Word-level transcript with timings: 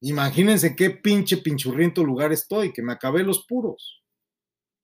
Imagínense 0.00 0.76
qué 0.76 0.90
pinche 0.90 1.38
pinchurriento 1.38 2.04
lugar 2.04 2.32
estoy, 2.32 2.72
que 2.72 2.82
me 2.82 2.92
acabé 2.92 3.24
los 3.24 3.44
puros. 3.46 4.02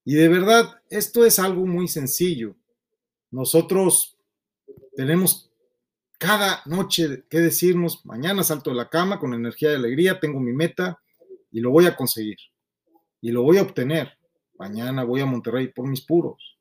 Y 0.04 0.14
de 0.14 0.28
verdad, 0.28 0.80
esto 0.90 1.24
es 1.24 1.38
algo 1.38 1.66
muy 1.66 1.88
sencillo. 1.88 2.56
Nosotros 3.30 4.18
tenemos 4.96 5.50
cada 6.18 6.62
noche 6.66 7.24
que 7.28 7.38
decirnos, 7.38 8.04
mañana 8.04 8.42
salto 8.42 8.70
de 8.70 8.76
la 8.76 8.88
cama 8.88 9.18
con 9.18 9.34
energía 9.34 9.72
y 9.72 9.74
alegría, 9.74 10.20
tengo 10.20 10.40
mi 10.40 10.52
meta 10.52 11.00
y 11.50 11.60
lo 11.60 11.70
voy 11.70 11.86
a 11.86 11.96
conseguir. 11.96 12.38
Y 13.20 13.30
lo 13.30 13.42
voy 13.42 13.58
a 13.58 13.62
obtener. 13.62 14.18
Mañana 14.58 15.04
voy 15.04 15.20
a 15.20 15.26
Monterrey 15.26 15.68
por 15.68 15.88
mis 15.88 16.02
puros. 16.02 16.58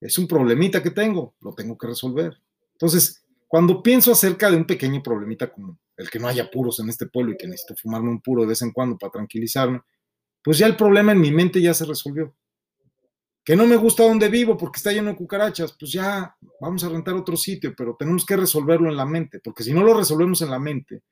Es 0.00 0.18
un 0.18 0.26
problemita 0.26 0.82
que 0.82 0.90
tengo, 0.90 1.34
lo 1.40 1.54
tengo 1.54 1.76
que 1.76 1.86
resolver. 1.86 2.40
Entonces, 2.72 3.24
cuando 3.48 3.82
pienso 3.82 4.12
acerca 4.12 4.50
de 4.50 4.58
un 4.58 4.66
pequeño 4.66 5.02
problemita 5.02 5.50
como 5.50 5.78
el 5.96 6.10
que 6.10 6.18
no 6.18 6.28
haya 6.28 6.50
puros 6.50 6.78
en 6.80 6.90
este 6.90 7.06
pueblo 7.06 7.32
y 7.32 7.36
que 7.38 7.48
necesito 7.48 7.74
fumarme 7.74 8.10
un 8.10 8.20
puro 8.20 8.42
de 8.42 8.48
vez 8.48 8.60
en 8.60 8.72
cuando 8.72 8.98
para 8.98 9.10
tranquilizarme, 9.10 9.80
pues 10.44 10.58
ya 10.58 10.66
el 10.66 10.76
problema 10.76 11.12
en 11.12 11.20
mi 11.20 11.32
mente 11.32 11.60
ya 11.60 11.72
se 11.72 11.86
resolvió. 11.86 12.36
Que 13.42 13.56
no 13.56 13.66
me 13.66 13.76
gusta 13.76 14.04
donde 14.04 14.28
vivo 14.28 14.58
porque 14.58 14.76
está 14.76 14.92
lleno 14.92 15.08
de 15.08 15.16
cucarachas, 15.16 15.74
pues 15.80 15.90
ya 15.90 16.36
vamos 16.60 16.84
a 16.84 16.90
rentar 16.90 17.14
otro 17.14 17.36
sitio, 17.38 17.74
pero 17.74 17.96
tenemos 17.98 18.26
que 18.26 18.36
resolverlo 18.36 18.90
en 18.90 18.96
la 18.96 19.06
mente, 19.06 19.40
porque 19.42 19.62
si 19.62 19.72
no 19.72 19.82
lo 19.82 19.94
resolvemos 19.94 20.42
en 20.42 20.50
la 20.50 20.58
mente, 20.58 21.02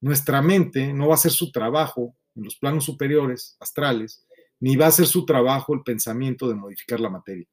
nuestra 0.00 0.42
mente 0.42 0.92
no 0.92 1.06
va 1.06 1.12
a 1.12 1.14
hacer 1.14 1.30
su 1.30 1.52
trabajo 1.52 2.16
en 2.34 2.44
los 2.44 2.56
planos 2.56 2.84
superiores, 2.84 3.56
astrales, 3.60 4.26
ni 4.58 4.74
va 4.74 4.86
a 4.86 4.88
hacer 4.88 5.06
su 5.06 5.24
trabajo 5.24 5.72
el 5.72 5.82
pensamiento 5.82 6.48
de 6.48 6.56
modificar 6.56 6.98
la 6.98 7.10
materia. 7.10 7.46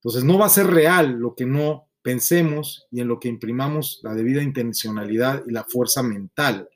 Entonces 0.00 0.24
no 0.24 0.36
va 0.36 0.46
a 0.46 0.50
ser 0.50 0.66
real 0.66 1.12
lo 1.12 1.34
que 1.34 1.46
no 1.46 1.88
pensemos 2.04 2.86
y 2.90 3.00
en 3.00 3.08
lo 3.08 3.18
que 3.18 3.28
imprimamos 3.28 4.00
la 4.02 4.12
debida 4.12 4.42
intencionalidad 4.42 5.42
y 5.48 5.52
la 5.52 5.64
fuerza 5.64 6.02
mental, 6.02 6.68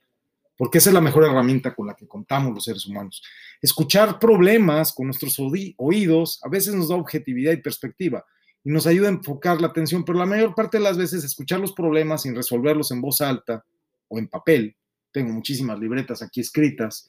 porque 0.57 0.79
esa 0.79 0.89
es 0.89 0.93
la 0.95 1.01
mejor 1.01 1.23
herramienta 1.23 1.75
con 1.75 1.85
la 1.85 1.93
que 1.93 2.07
contamos 2.07 2.51
los 2.51 2.63
seres 2.63 2.87
humanos. 2.87 3.21
Escuchar 3.61 4.17
problemas 4.17 4.91
con 4.91 5.05
nuestros 5.05 5.37
oídos 5.77 6.39
a 6.43 6.49
veces 6.49 6.73
nos 6.73 6.89
da 6.89 6.95
objetividad 6.95 7.51
y 7.51 7.57
perspectiva 7.57 8.25
y 8.63 8.71
nos 8.71 8.87
ayuda 8.87 9.07
a 9.07 9.11
enfocar 9.11 9.61
la 9.61 9.67
atención, 9.67 10.03
pero 10.03 10.17
la 10.17 10.25
mayor 10.25 10.55
parte 10.55 10.77
de 10.79 10.83
las 10.83 10.97
veces 10.97 11.23
escuchar 11.23 11.59
los 11.59 11.73
problemas 11.73 12.23
sin 12.23 12.35
resolverlos 12.35 12.89
en 12.89 12.99
voz 12.99 13.21
alta 13.21 13.63
o 14.07 14.17
en 14.17 14.27
papel, 14.27 14.75
tengo 15.11 15.31
muchísimas 15.31 15.77
libretas 15.77 16.23
aquí 16.23 16.41
escritas, 16.41 17.07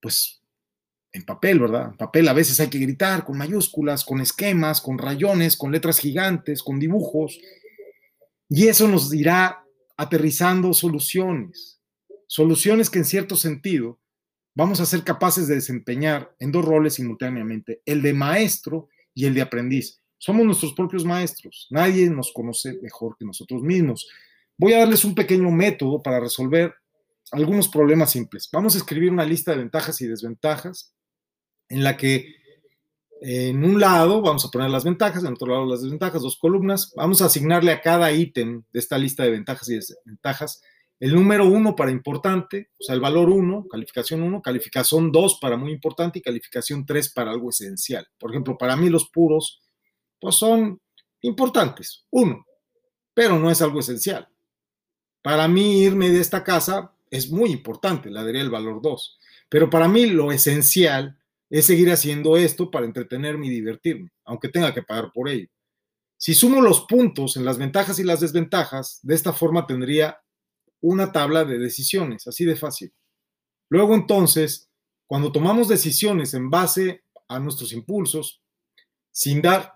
pues 0.00 0.39
en 1.12 1.24
papel, 1.24 1.58
¿verdad? 1.58 1.90
En 1.90 1.96
papel 1.96 2.28
a 2.28 2.32
veces 2.32 2.60
hay 2.60 2.68
que 2.68 2.78
gritar 2.78 3.24
con 3.24 3.36
mayúsculas, 3.36 4.04
con 4.04 4.20
esquemas, 4.20 4.80
con 4.80 4.98
rayones, 4.98 5.56
con 5.56 5.72
letras 5.72 5.98
gigantes, 5.98 6.62
con 6.62 6.78
dibujos. 6.78 7.38
Y 8.48 8.68
eso 8.68 8.88
nos 8.88 9.12
irá 9.12 9.64
aterrizando 9.96 10.72
soluciones. 10.72 11.80
Soluciones 12.26 12.90
que 12.90 12.98
en 12.98 13.04
cierto 13.04 13.36
sentido 13.36 13.98
vamos 14.54 14.80
a 14.80 14.86
ser 14.86 15.02
capaces 15.02 15.48
de 15.48 15.56
desempeñar 15.56 16.34
en 16.38 16.52
dos 16.52 16.64
roles 16.64 16.94
simultáneamente, 16.94 17.82
el 17.86 18.02
de 18.02 18.12
maestro 18.12 18.88
y 19.14 19.26
el 19.26 19.34
de 19.34 19.42
aprendiz. 19.42 20.00
Somos 20.18 20.44
nuestros 20.44 20.74
propios 20.74 21.04
maestros. 21.04 21.66
Nadie 21.70 22.08
nos 22.10 22.32
conoce 22.32 22.78
mejor 22.82 23.16
que 23.18 23.24
nosotros 23.24 23.62
mismos. 23.62 24.08
Voy 24.56 24.74
a 24.74 24.80
darles 24.80 25.04
un 25.04 25.14
pequeño 25.14 25.50
método 25.50 26.02
para 26.02 26.20
resolver 26.20 26.74
algunos 27.32 27.68
problemas 27.68 28.10
simples. 28.10 28.48
Vamos 28.52 28.74
a 28.74 28.78
escribir 28.78 29.10
una 29.10 29.24
lista 29.24 29.52
de 29.52 29.58
ventajas 29.58 30.00
y 30.00 30.06
desventajas 30.06 30.92
en 31.70 31.82
la 31.82 31.96
que 31.96 32.34
en 33.22 33.64
un 33.64 33.80
lado 33.80 34.22
vamos 34.22 34.44
a 34.44 34.50
poner 34.50 34.70
las 34.70 34.84
ventajas, 34.84 35.24
en 35.24 35.32
otro 35.32 35.48
lado 35.48 35.66
las 35.66 35.82
desventajas, 35.82 36.22
dos 36.22 36.38
columnas. 36.38 36.92
Vamos 36.96 37.20
a 37.20 37.26
asignarle 37.26 37.72
a 37.72 37.80
cada 37.80 38.12
ítem 38.12 38.62
de 38.72 38.80
esta 38.80 38.98
lista 38.98 39.22
de 39.22 39.30
ventajas 39.30 39.68
y 39.68 39.76
desventajas 39.76 40.62
el 40.98 41.14
número 41.14 41.46
uno 41.46 41.74
para 41.74 41.90
importante, 41.90 42.70
o 42.78 42.84
sea, 42.84 42.94
el 42.94 43.00
valor 43.00 43.30
uno, 43.30 43.66
calificación 43.70 44.22
uno, 44.22 44.42
calificación 44.42 45.10
dos 45.10 45.38
para 45.40 45.56
muy 45.56 45.72
importante 45.72 46.18
y 46.18 46.22
calificación 46.22 46.84
tres 46.84 47.08
para 47.08 47.30
algo 47.30 47.48
esencial. 47.48 48.06
Por 48.18 48.30
ejemplo, 48.30 48.58
para 48.58 48.76
mí 48.76 48.90
los 48.90 49.08
puros, 49.08 49.62
pues 50.20 50.34
son 50.34 50.78
importantes, 51.22 52.04
uno, 52.10 52.44
pero 53.14 53.38
no 53.38 53.50
es 53.50 53.62
algo 53.62 53.80
esencial. 53.80 54.28
Para 55.22 55.48
mí 55.48 55.82
irme 55.82 56.10
de 56.10 56.20
esta 56.20 56.44
casa 56.44 56.92
es 57.10 57.30
muy 57.30 57.50
importante, 57.50 58.10
le 58.10 58.22
daría 58.22 58.42
el 58.42 58.50
valor 58.50 58.82
dos, 58.82 59.18
pero 59.48 59.70
para 59.70 59.88
mí 59.88 60.06
lo 60.06 60.32
esencial 60.32 61.18
es 61.50 61.66
seguir 61.66 61.90
haciendo 61.90 62.36
esto 62.36 62.70
para 62.70 62.86
entretenerme 62.86 63.48
y 63.48 63.50
divertirme, 63.50 64.10
aunque 64.24 64.48
tenga 64.48 64.72
que 64.72 64.82
pagar 64.82 65.10
por 65.12 65.28
ello. 65.28 65.48
Si 66.16 66.32
sumo 66.34 66.62
los 66.62 66.82
puntos 66.82 67.36
en 67.36 67.44
las 67.44 67.58
ventajas 67.58 67.98
y 67.98 68.04
las 68.04 68.20
desventajas, 68.20 69.00
de 69.02 69.14
esta 69.14 69.32
forma 69.32 69.66
tendría 69.66 70.20
una 70.80 71.12
tabla 71.12 71.44
de 71.44 71.58
decisiones, 71.58 72.26
así 72.26 72.44
de 72.44 72.56
fácil. 72.56 72.92
Luego 73.68 73.94
entonces, 73.94 74.70
cuando 75.06 75.32
tomamos 75.32 75.68
decisiones 75.68 76.34
en 76.34 76.50
base 76.50 77.02
a 77.26 77.40
nuestros 77.40 77.72
impulsos, 77.72 78.42
sin 79.10 79.42
dar 79.42 79.74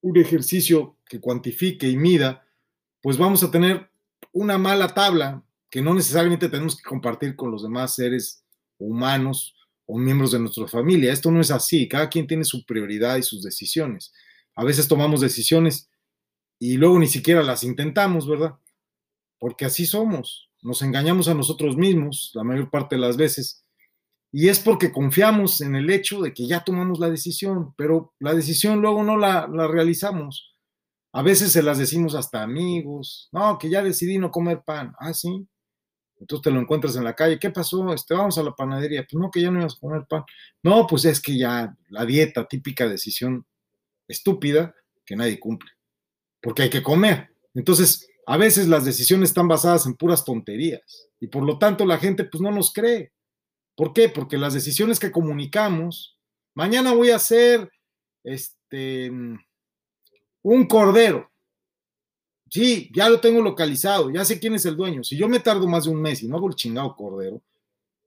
un 0.00 0.16
ejercicio 0.16 0.96
que 1.04 1.20
cuantifique 1.20 1.88
y 1.88 1.96
mida, 1.96 2.46
pues 3.02 3.18
vamos 3.18 3.42
a 3.42 3.50
tener 3.50 3.90
una 4.32 4.56
mala 4.58 4.94
tabla 4.94 5.42
que 5.68 5.82
no 5.82 5.94
necesariamente 5.94 6.48
tenemos 6.48 6.76
que 6.76 6.88
compartir 6.88 7.36
con 7.36 7.50
los 7.50 7.62
demás 7.62 7.94
seres 7.94 8.44
humanos 8.78 9.55
o 9.86 9.98
miembros 9.98 10.32
de 10.32 10.40
nuestra 10.40 10.66
familia. 10.66 11.12
Esto 11.12 11.30
no 11.30 11.40
es 11.40 11.50
así, 11.50 11.88
cada 11.88 12.08
quien 12.08 12.26
tiene 12.26 12.44
su 12.44 12.64
prioridad 12.64 13.16
y 13.16 13.22
sus 13.22 13.42
decisiones. 13.42 14.12
A 14.54 14.64
veces 14.64 14.88
tomamos 14.88 15.20
decisiones 15.20 15.88
y 16.58 16.76
luego 16.76 16.98
ni 16.98 17.06
siquiera 17.06 17.42
las 17.42 17.62
intentamos, 17.62 18.28
¿verdad? 18.28 18.56
Porque 19.38 19.64
así 19.64 19.86
somos, 19.86 20.50
nos 20.62 20.82
engañamos 20.82 21.28
a 21.28 21.34
nosotros 21.34 21.76
mismos 21.76 22.32
la 22.34 22.42
mayor 22.42 22.70
parte 22.70 22.96
de 22.96 23.02
las 23.02 23.16
veces. 23.16 23.64
Y 24.32 24.48
es 24.48 24.58
porque 24.58 24.92
confiamos 24.92 25.60
en 25.60 25.76
el 25.76 25.88
hecho 25.88 26.20
de 26.20 26.34
que 26.34 26.46
ya 26.46 26.64
tomamos 26.64 26.98
la 26.98 27.08
decisión, 27.08 27.74
pero 27.76 28.12
la 28.18 28.34
decisión 28.34 28.80
luego 28.80 29.02
no 29.02 29.16
la, 29.16 29.46
la 29.46 29.68
realizamos. 29.68 30.54
A 31.12 31.22
veces 31.22 31.52
se 31.52 31.62
las 31.62 31.78
decimos 31.78 32.14
hasta 32.14 32.42
amigos, 32.42 33.28
no, 33.32 33.58
que 33.58 33.70
ya 33.70 33.82
decidí 33.82 34.18
no 34.18 34.30
comer 34.30 34.62
pan. 34.66 34.94
Ah, 34.98 35.14
sí, 35.14 35.46
entonces 36.18 36.42
te 36.42 36.50
lo 36.50 36.60
encuentras 36.60 36.96
en 36.96 37.04
la 37.04 37.14
calle, 37.14 37.38
¿qué 37.38 37.50
pasó? 37.50 37.92
Este, 37.92 38.14
vamos 38.14 38.38
a 38.38 38.42
la 38.42 38.54
panadería. 38.54 39.06
Pues 39.10 39.20
no, 39.20 39.30
que 39.30 39.42
ya 39.42 39.50
no 39.50 39.60
ibas 39.60 39.76
a 39.76 39.80
comer 39.80 40.06
pan. 40.08 40.24
No, 40.62 40.86
pues 40.86 41.04
es 41.04 41.20
que 41.20 41.36
ya 41.36 41.76
la 41.88 42.06
dieta, 42.06 42.46
típica 42.46 42.88
decisión 42.88 43.46
estúpida 44.08 44.74
que 45.04 45.16
nadie 45.16 45.38
cumple, 45.38 45.70
porque 46.40 46.62
hay 46.62 46.70
que 46.70 46.82
comer. 46.82 47.30
Entonces, 47.54 48.08
a 48.26 48.36
veces 48.36 48.66
las 48.66 48.84
decisiones 48.84 49.30
están 49.30 49.48
basadas 49.48 49.86
en 49.86 49.94
puras 49.94 50.24
tonterías 50.24 51.08
y 51.20 51.28
por 51.28 51.44
lo 51.44 51.58
tanto 51.58 51.84
la 51.86 51.98
gente 51.98 52.24
pues 52.24 52.40
no 52.40 52.50
nos 52.50 52.72
cree. 52.72 53.12
¿Por 53.76 53.92
qué? 53.92 54.08
Porque 54.08 54.36
las 54.36 54.54
decisiones 54.54 54.98
que 54.98 55.12
comunicamos, 55.12 56.18
mañana 56.54 56.92
voy 56.92 57.10
a 57.10 57.16
hacer 57.16 57.70
este 58.24 59.10
un 60.42 60.66
cordero. 60.66 61.30
Sí, 62.48 62.90
ya 62.94 63.08
lo 63.08 63.20
tengo 63.20 63.42
localizado, 63.42 64.10
ya 64.10 64.24
sé 64.24 64.38
quién 64.38 64.54
es 64.54 64.64
el 64.66 64.76
dueño. 64.76 65.02
Si 65.02 65.16
yo 65.16 65.28
me 65.28 65.40
tardo 65.40 65.66
más 65.66 65.84
de 65.84 65.90
un 65.90 66.00
mes 66.00 66.22
y 66.22 66.28
no 66.28 66.36
hago 66.36 66.48
el 66.48 66.54
chingado 66.54 66.94
cordero, 66.94 67.42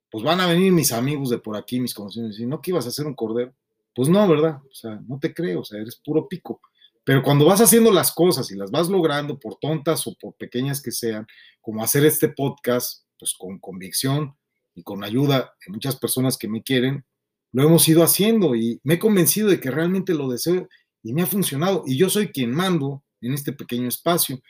pues 0.09 0.23
van 0.23 0.39
a 0.39 0.47
venir 0.47 0.72
mis 0.72 0.91
amigos 0.91 1.29
de 1.29 1.38
por 1.38 1.55
aquí, 1.55 1.79
mis 1.79 1.94
conocidos, 1.94 2.29
y 2.29 2.31
decir, 2.31 2.47
¿no 2.47 2.61
que 2.61 2.72
ibas 2.72 2.85
a 2.85 2.89
hacer 2.89 3.05
un 3.05 3.13
cordero? 3.13 3.53
Pues 3.94 4.07
no, 4.07 4.28
¿verdad? 4.28 4.61
O 4.69 4.73
sea, 4.73 5.01
no 5.07 5.19
te 5.19 5.33
creo, 5.33 5.61
o 5.61 5.66
sea, 5.66 5.79
eres 5.79 5.97
puro 5.97 6.28
pico. 6.28 6.61
Pero 7.03 7.22
cuando 7.22 7.45
vas 7.45 7.61
haciendo 7.61 7.91
las 7.91 8.11
cosas 8.11 8.49
y 8.51 8.55
las 8.55 8.72
vas 8.72 8.89
logrando, 8.89 9.39
por 9.39 9.55
tontas 9.55 10.05
o 10.07 10.16
por 10.19 10.35
pequeñas 10.35 10.81
que 10.81 10.91
sean, 10.91 11.28
como 11.61 11.83
hacer 11.83 12.05
este 12.05 12.29
podcast, 12.29 13.03
pues 13.17 13.33
con 13.38 13.59
convicción 13.59 14.35
y 14.73 14.83
con 14.83 15.03
ayuda 15.03 15.53
de 15.66 15.73
muchas 15.73 15.97
personas 15.97 16.38
que 16.38 16.47
me 16.47 16.63
quieren, 16.63 17.03
lo 17.51 17.63
hemos 17.63 17.88
ido 17.89 18.03
haciendo 18.03 18.55
y 18.55 18.79
me 18.83 18.95
he 18.95 18.99
convencido 18.99 19.49
de 19.49 19.59
que 19.59 19.72
realmente 19.72 20.13
lo 20.13 20.29
deseo 20.29 20.69
y 21.03 21.13
me 21.13 21.23
ha 21.23 21.28
funcionado. 21.28 21.83
Y 21.85 21.97
yo 21.97 22.09
soy 22.09 22.29
quien 22.29 22.51
mando 22.51 23.03
en 23.22 23.34
este 23.34 23.53
pequeño 23.53 23.88
espacio. 23.88 24.41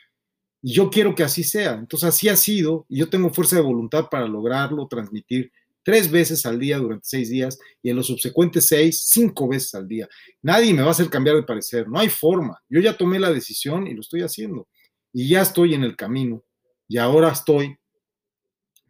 Y 0.62 0.72
yo 0.74 0.90
quiero 0.90 1.14
que 1.14 1.22
así 1.22 1.42
sea. 1.42 1.74
Entonces 1.74 2.08
así 2.08 2.28
ha 2.28 2.36
sido 2.36 2.86
y 2.88 2.98
yo 2.98 3.08
tengo 3.08 3.30
fuerza 3.30 3.56
de 3.56 3.62
voluntad 3.62 4.08
para 4.10 4.26
lograrlo, 4.26 4.88
transmitir 4.88 5.50
tres 5.82 6.10
veces 6.10 6.44
al 6.46 6.58
día 6.58 6.78
durante 6.78 7.06
seis 7.08 7.30
días 7.30 7.58
y 7.82 7.90
en 7.90 7.96
los 7.96 8.06
subsecuentes 8.06 8.68
seis, 8.68 9.06
cinco 9.08 9.48
veces 9.48 9.74
al 9.74 9.88
día. 9.88 10.08
Nadie 10.42 10.74
me 10.74 10.82
va 10.82 10.88
a 10.88 10.90
hacer 10.92 11.08
cambiar 11.08 11.36
de 11.36 11.42
parecer, 11.42 11.88
no 11.88 11.98
hay 11.98 12.08
forma. 12.08 12.62
Yo 12.68 12.80
ya 12.80 12.96
tomé 12.96 13.18
la 13.18 13.32
decisión 13.32 13.86
y 13.86 13.94
lo 13.94 14.00
estoy 14.00 14.22
haciendo. 14.22 14.68
Y 15.12 15.28
ya 15.28 15.42
estoy 15.42 15.74
en 15.74 15.82
el 15.82 15.96
camino. 15.96 16.44
Y 16.86 16.98
ahora 16.98 17.30
estoy 17.30 17.78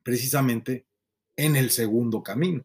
precisamente 0.03 0.87
en 1.37 1.57
el 1.57 1.71
segundo 1.71 2.23
camino. 2.23 2.65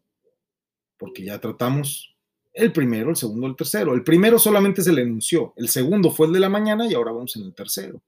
Porque 0.98 1.24
ya 1.24 1.39
tratamos 1.39 2.14
el 2.56 2.72
primero, 2.72 3.10
el 3.10 3.18
segundo, 3.18 3.48
el 3.48 3.56
tercero. 3.56 3.94
El 3.94 4.04
primero 4.04 4.40
solamente 4.40 4.81
se 4.81 4.94
le 4.94 5.02
enunció, 5.02 5.54
el 5.57 5.68
segundo 5.68 6.10
fue 6.10 6.28
el 6.28 6.34
de 6.34 6.40
la 6.40 6.50
mañana 6.50 6.88
y 6.88 6.94
ahora 6.94 7.12
vamos 7.12 7.36
en 7.36 7.44
el 7.44 7.54
tercero, 7.54 8.02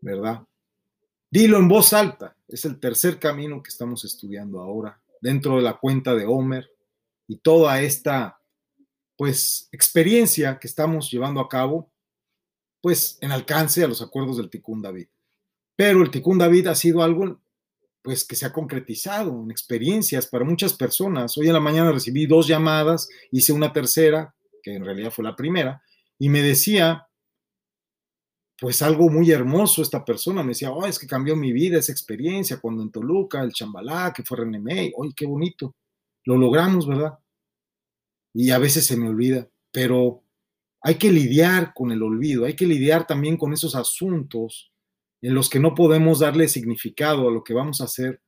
¿verdad? 0.00 0.42
Dilo 1.30 1.58
en 1.58 1.68
voz 1.68 1.92
alta, 1.92 2.36
es 2.48 2.64
el 2.64 2.78
tercer 2.80 3.18
camino 3.18 3.62
que 3.62 3.68
estamos 3.68 4.04
estudiando 4.04 4.60
ahora, 4.60 5.00
dentro 5.20 5.56
de 5.56 5.62
la 5.62 5.78
cuenta 5.78 6.14
de 6.14 6.26
Homer 6.26 6.68
y 7.28 7.36
toda 7.36 7.80
esta, 7.80 8.40
pues, 9.16 9.68
experiencia 9.70 10.58
que 10.58 10.66
estamos 10.66 11.10
llevando 11.10 11.40
a 11.40 11.48
cabo, 11.48 11.88
pues, 12.80 13.16
en 13.20 13.30
alcance 13.30 13.84
a 13.84 13.88
los 13.88 14.02
acuerdos 14.02 14.38
del 14.38 14.50
Tikkun 14.50 14.82
David. 14.82 15.06
Pero 15.76 16.02
el 16.02 16.10
Tikkun 16.10 16.38
David 16.38 16.66
ha 16.66 16.74
sido 16.74 17.02
algo 17.02 17.40
pues 18.06 18.24
que 18.24 18.36
se 18.36 18.46
ha 18.46 18.52
concretizado 18.52 19.42
en 19.42 19.50
experiencias 19.50 20.28
para 20.28 20.44
muchas 20.44 20.74
personas. 20.74 21.36
Hoy 21.36 21.48
en 21.48 21.54
la 21.54 21.58
mañana 21.58 21.90
recibí 21.90 22.24
dos 22.24 22.46
llamadas, 22.46 23.08
hice 23.32 23.52
una 23.52 23.72
tercera, 23.72 24.32
que 24.62 24.74
en 24.76 24.84
realidad 24.84 25.10
fue 25.10 25.24
la 25.24 25.34
primera, 25.34 25.82
y 26.16 26.28
me 26.28 26.40
decía, 26.40 27.08
pues 28.60 28.80
algo 28.80 29.08
muy 29.08 29.32
hermoso 29.32 29.82
esta 29.82 30.04
persona, 30.04 30.44
me 30.44 30.50
decía, 30.50 30.70
oh, 30.70 30.86
es 30.86 31.00
que 31.00 31.08
cambió 31.08 31.34
mi 31.34 31.52
vida 31.52 31.80
esa 31.80 31.90
experiencia 31.90 32.60
cuando 32.60 32.84
en 32.84 32.92
Toluca, 32.92 33.42
el 33.42 33.52
Chambalá, 33.52 34.12
que 34.14 34.22
fue 34.22 34.36
René 34.36 34.60
May, 34.60 34.92
oye, 34.96 35.12
qué 35.16 35.26
bonito, 35.26 35.74
lo 36.26 36.38
logramos, 36.38 36.86
¿verdad? 36.86 37.18
Y 38.32 38.52
a 38.52 38.58
veces 38.58 38.86
se 38.86 38.96
me 38.96 39.08
olvida, 39.08 39.48
pero 39.72 40.22
hay 40.80 40.94
que 40.94 41.10
lidiar 41.10 41.74
con 41.74 41.90
el 41.90 42.04
olvido, 42.04 42.44
hay 42.44 42.54
que 42.54 42.66
lidiar 42.66 43.04
también 43.04 43.36
con 43.36 43.52
esos 43.52 43.74
asuntos 43.74 44.70
en 45.26 45.34
los 45.34 45.50
que 45.50 45.58
no 45.58 45.74
podemos 45.74 46.20
darle 46.20 46.46
significado 46.46 47.26
a 47.26 47.32
lo 47.32 47.42
que 47.42 47.52
vamos 47.52 47.80
a 47.80 47.84
hacer 47.84 48.22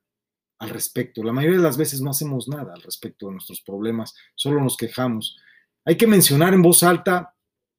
al 0.58 0.70
respecto. 0.70 1.22
La 1.22 1.32
mayoría 1.32 1.58
de 1.58 1.62
las 1.62 1.76
veces 1.76 2.00
no 2.00 2.10
hacemos 2.10 2.48
nada 2.48 2.74
al 2.74 2.82
respecto 2.82 3.26
de 3.26 3.34
nuestros 3.34 3.60
problemas, 3.60 4.16
solo 4.34 4.60
nos 4.60 4.76
quejamos. 4.76 5.36
Hay 5.84 5.96
que 5.96 6.08
mencionar 6.08 6.54
en 6.54 6.62
voz 6.62 6.82
alta 6.82 7.36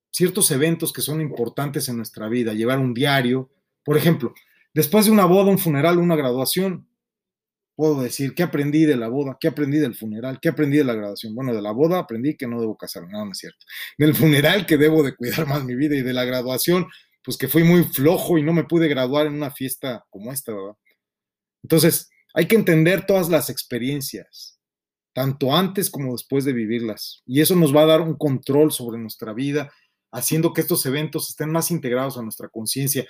ciertos 0.09 0.49
eventos 0.51 0.93
que 0.93 1.01
son 1.01 1.19
importantes 1.19 1.89
en 1.89 1.97
nuestra 1.97 2.29
vida, 2.29 2.53
llevar 2.53 2.79
un 2.79 2.93
diario. 2.93 3.49
Por 3.83 3.97
ejemplo, 3.97 4.33
después 4.73 5.05
de 5.05 5.11
una 5.11 5.25
boda, 5.25 5.51
un 5.51 5.59
funeral, 5.59 5.97
una 5.97 6.15
graduación, 6.15 6.87
puedo 7.75 8.01
decir 8.01 8.33
qué 8.33 8.43
aprendí 8.43 8.85
de 8.85 8.95
la 8.95 9.09
boda, 9.09 9.35
qué 9.37 9.49
aprendí 9.49 9.79
del 9.79 9.95
funeral, 9.95 10.39
qué 10.41 10.47
aprendí 10.47 10.77
de 10.77 10.85
la 10.85 10.93
graduación. 10.93 11.35
Bueno, 11.35 11.53
de 11.53 11.61
la 11.61 11.73
boda 11.73 11.99
aprendí 11.99 12.37
que 12.37 12.47
no 12.47 12.61
debo 12.61 12.77
casarme, 12.77 13.11
no, 13.11 13.25
no 13.25 13.33
cierto. 13.33 13.65
Del 13.97 14.15
funeral 14.15 14.65
que 14.65 14.77
debo 14.77 15.03
de 15.03 15.13
cuidar 15.13 15.45
más 15.45 15.65
mi 15.65 15.75
vida 15.75 15.97
y 15.97 16.03
de 16.03 16.13
la 16.13 16.23
graduación 16.23 16.87
pues 17.23 17.37
que 17.37 17.47
fui 17.47 17.63
muy 17.63 17.83
flojo 17.83 18.37
y 18.37 18.43
no 18.43 18.53
me 18.53 18.63
pude 18.63 18.87
graduar 18.87 19.27
en 19.27 19.33
una 19.33 19.51
fiesta 19.51 20.05
como 20.09 20.31
esta, 20.31 20.53
¿verdad? 20.53 20.75
Entonces, 21.63 22.09
hay 22.33 22.47
que 22.47 22.55
entender 22.55 23.05
todas 23.05 23.29
las 23.29 23.49
experiencias, 23.49 24.59
tanto 25.13 25.55
antes 25.55 25.89
como 25.89 26.13
después 26.13 26.45
de 26.45 26.53
vivirlas. 26.53 27.21
Y 27.25 27.41
eso 27.41 27.55
nos 27.55 27.75
va 27.75 27.83
a 27.83 27.87
dar 27.87 28.01
un 28.01 28.15
control 28.15 28.71
sobre 28.71 28.99
nuestra 28.99 29.33
vida, 29.33 29.71
haciendo 30.11 30.53
que 30.53 30.61
estos 30.61 30.85
eventos 30.85 31.29
estén 31.29 31.51
más 31.51 31.71
integrados 31.71 32.17
a 32.17 32.21
nuestra 32.21 32.49
conciencia. 32.49 33.07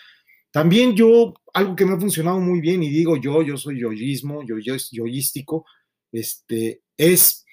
También 0.51 0.95
yo, 0.95 1.33
algo 1.53 1.75
que 1.75 1.85
me 1.85 1.93
ha 1.93 1.99
funcionado 1.99 2.39
muy 2.39 2.59
bien, 2.59 2.81
y 2.81 2.89
digo 2.89 3.17
yo, 3.17 3.41
yo 3.43 3.57
soy 3.57 3.79
yoyismo, 3.79 4.41
yo, 4.43 4.57
yo 4.57 4.75
yoístico, 4.91 5.65
este, 6.11 6.81
es 6.97 7.45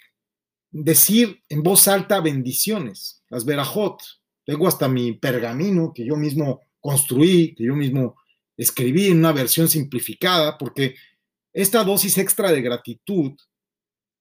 decir 0.70 1.43
en 1.49 1.62
voz 1.62 1.88
alta 1.88 2.20
bendiciones, 2.20 3.23
las 3.29 3.44
verajot, 3.44 4.00
tengo 4.46 4.69
hasta 4.69 4.88
mi 4.88 5.12
pergamino 5.12 5.93
que 5.93 6.06
yo 6.06 6.16
mismo 6.16 6.62
construí, 6.81 7.54
que 7.54 7.64
yo 7.64 7.75
mismo 7.75 8.16
escribí 8.56 9.08
en 9.08 9.19
una 9.19 9.32
versión 9.32 9.69
simplificada, 9.69 10.56
porque 10.56 10.94
esta 11.52 11.82
dosis 11.82 12.16
extra 12.16 12.52
de 12.52 12.62
gratitud 12.62 13.32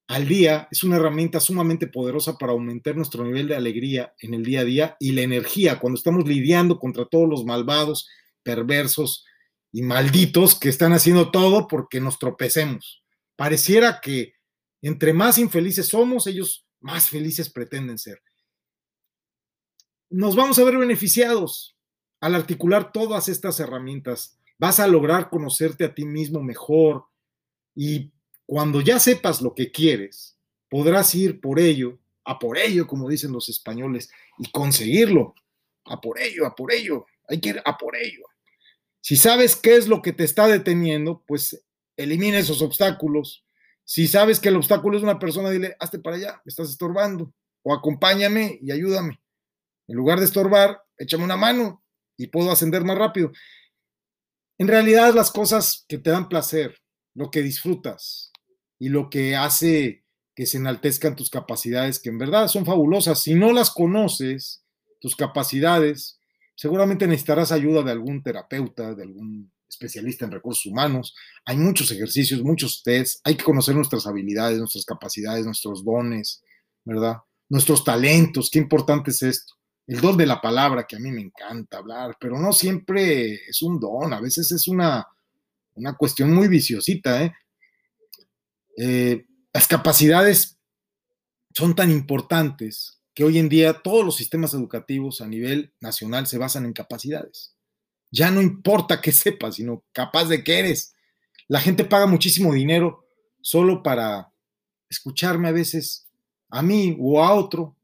al 0.08 0.26
día 0.26 0.68
es 0.70 0.82
una 0.82 0.96
herramienta 0.96 1.38
sumamente 1.38 1.86
poderosa 1.86 2.36
para 2.38 2.52
aumentar 2.52 2.96
nuestro 2.96 3.24
nivel 3.24 3.46
de 3.46 3.56
alegría 3.56 4.14
en 4.18 4.34
el 4.34 4.44
día 4.44 4.60
a 4.60 4.64
día 4.64 4.96
y 4.98 5.12
la 5.12 5.22
energía 5.22 5.78
cuando 5.78 5.96
estamos 5.96 6.26
lidiando 6.26 6.78
contra 6.78 7.06
todos 7.06 7.28
los 7.28 7.44
malvados, 7.44 8.08
perversos 8.42 9.24
y 9.72 9.82
malditos 9.82 10.58
que 10.58 10.68
están 10.68 10.92
haciendo 10.92 11.30
todo 11.30 11.68
porque 11.68 12.00
nos 12.00 12.18
tropecemos. 12.18 13.04
Pareciera 13.36 14.00
que 14.00 14.34
entre 14.82 15.12
más 15.12 15.38
infelices 15.38 15.86
somos, 15.86 16.26
ellos 16.26 16.66
más 16.80 17.08
felices 17.10 17.48
pretenden 17.48 17.98
ser 17.98 18.20
nos 20.10 20.36
vamos 20.36 20.58
a 20.58 20.64
ver 20.64 20.76
beneficiados 20.76 21.76
al 22.20 22.34
articular 22.34 22.92
todas 22.92 23.28
estas 23.28 23.60
herramientas. 23.60 24.38
Vas 24.58 24.80
a 24.80 24.86
lograr 24.86 25.28
conocerte 25.30 25.84
a 25.84 25.94
ti 25.94 26.04
mismo 26.04 26.42
mejor 26.42 27.06
y 27.74 28.12
cuando 28.46 28.80
ya 28.80 28.98
sepas 28.98 29.42
lo 29.42 29.54
que 29.54 29.70
quieres, 29.70 30.38
podrás 30.70 31.14
ir 31.14 31.40
por 31.40 31.58
ello, 31.58 31.98
a 32.24 32.38
por 32.38 32.58
ello, 32.58 32.86
como 32.86 33.08
dicen 33.08 33.32
los 33.32 33.48
españoles, 33.48 34.10
y 34.38 34.50
conseguirlo. 34.50 35.34
A 35.84 36.00
por 36.00 36.18
ello, 36.18 36.46
a 36.46 36.54
por 36.54 36.72
ello. 36.72 37.06
Hay 37.28 37.40
que 37.40 37.50
ir 37.50 37.62
a 37.64 37.76
por 37.76 37.96
ello. 37.96 38.24
Si 39.00 39.16
sabes 39.16 39.54
qué 39.56 39.76
es 39.76 39.88
lo 39.88 40.02
que 40.02 40.12
te 40.12 40.24
está 40.24 40.48
deteniendo, 40.48 41.22
pues 41.26 41.64
elimina 41.96 42.38
esos 42.38 42.62
obstáculos. 42.62 43.44
Si 43.84 44.08
sabes 44.08 44.40
que 44.40 44.48
el 44.48 44.56
obstáculo 44.56 44.96
es 44.96 45.02
una 45.02 45.18
persona, 45.18 45.50
dile, 45.50 45.76
hazte 45.78 45.98
para 45.98 46.16
allá, 46.16 46.42
me 46.44 46.50
estás 46.50 46.70
estorbando. 46.70 47.32
O 47.62 47.72
acompáñame 47.72 48.58
y 48.62 48.72
ayúdame. 48.72 49.20
En 49.88 49.96
lugar 49.96 50.18
de 50.18 50.24
estorbar, 50.24 50.82
échame 50.98 51.24
una 51.24 51.36
mano 51.36 51.82
y 52.16 52.28
puedo 52.28 52.50
ascender 52.50 52.84
más 52.84 52.98
rápido. 52.98 53.32
En 54.58 54.68
realidad, 54.68 55.14
las 55.14 55.30
cosas 55.30 55.84
que 55.88 55.98
te 55.98 56.10
dan 56.10 56.28
placer, 56.28 56.78
lo 57.14 57.30
que 57.30 57.42
disfrutas 57.42 58.32
y 58.78 58.88
lo 58.88 59.10
que 59.10 59.36
hace 59.36 60.04
que 60.34 60.46
se 60.46 60.58
enaltezcan 60.58 61.16
tus 61.16 61.30
capacidades, 61.30 61.98
que 61.98 62.10
en 62.10 62.18
verdad 62.18 62.48
son 62.48 62.66
fabulosas. 62.66 63.22
Si 63.22 63.34
no 63.34 63.52
las 63.52 63.70
conoces, 63.70 64.62
tus 65.00 65.16
capacidades, 65.16 66.18
seguramente 66.54 67.06
necesitarás 67.06 67.52
ayuda 67.52 67.82
de 67.82 67.92
algún 67.92 68.22
terapeuta, 68.22 68.94
de 68.94 69.04
algún 69.04 69.50
especialista 69.68 70.24
en 70.24 70.32
recursos 70.32 70.66
humanos. 70.66 71.14
Hay 71.44 71.56
muchos 71.56 71.90
ejercicios, 71.90 72.42
muchos 72.42 72.82
tests. 72.82 73.20
Hay 73.24 73.34
que 73.36 73.44
conocer 73.44 73.74
nuestras 73.74 74.06
habilidades, 74.06 74.58
nuestras 74.58 74.84
capacidades, 74.84 75.46
nuestros 75.46 75.84
dones, 75.84 76.42
¿verdad? 76.84 77.16
Nuestros 77.48 77.82
talentos. 77.82 78.50
Qué 78.50 78.58
importante 78.58 79.10
es 79.10 79.22
esto 79.22 79.55
el 79.86 80.00
don 80.00 80.16
de 80.16 80.26
la 80.26 80.40
palabra, 80.40 80.86
que 80.86 80.96
a 80.96 80.98
mí 80.98 81.10
me 81.10 81.20
encanta 81.20 81.78
hablar, 81.78 82.16
pero 82.20 82.38
no 82.38 82.52
siempre 82.52 83.34
es 83.48 83.62
un 83.62 83.78
don, 83.78 84.12
a 84.12 84.20
veces 84.20 84.50
es 84.50 84.66
una, 84.66 85.06
una 85.74 85.94
cuestión 85.94 86.32
muy 86.34 86.48
viciosita. 86.48 87.22
¿eh? 87.22 87.32
Eh, 88.76 89.26
las 89.52 89.68
capacidades 89.68 90.58
son 91.54 91.74
tan 91.74 91.90
importantes 91.90 93.00
que 93.14 93.24
hoy 93.24 93.38
en 93.38 93.48
día 93.48 93.80
todos 93.82 94.04
los 94.04 94.16
sistemas 94.16 94.52
educativos 94.54 95.20
a 95.20 95.28
nivel 95.28 95.72
nacional 95.80 96.26
se 96.26 96.36
basan 96.36 96.66
en 96.66 96.72
capacidades. 96.72 97.54
Ya 98.10 98.30
no 98.30 98.42
importa 98.42 99.00
qué 99.00 99.12
sepas, 99.12 99.54
sino 99.54 99.84
capaz 99.92 100.26
de 100.26 100.42
qué 100.42 100.58
eres. 100.58 100.94
La 101.48 101.60
gente 101.60 101.84
paga 101.84 102.06
muchísimo 102.06 102.52
dinero 102.52 103.06
solo 103.40 103.82
para 103.82 104.32
escucharme 104.88 105.48
a 105.48 105.52
veces 105.52 106.08
a 106.48 106.60
mí 106.62 106.96
o 106.98 107.22
a 107.22 107.32
otro 107.32 107.76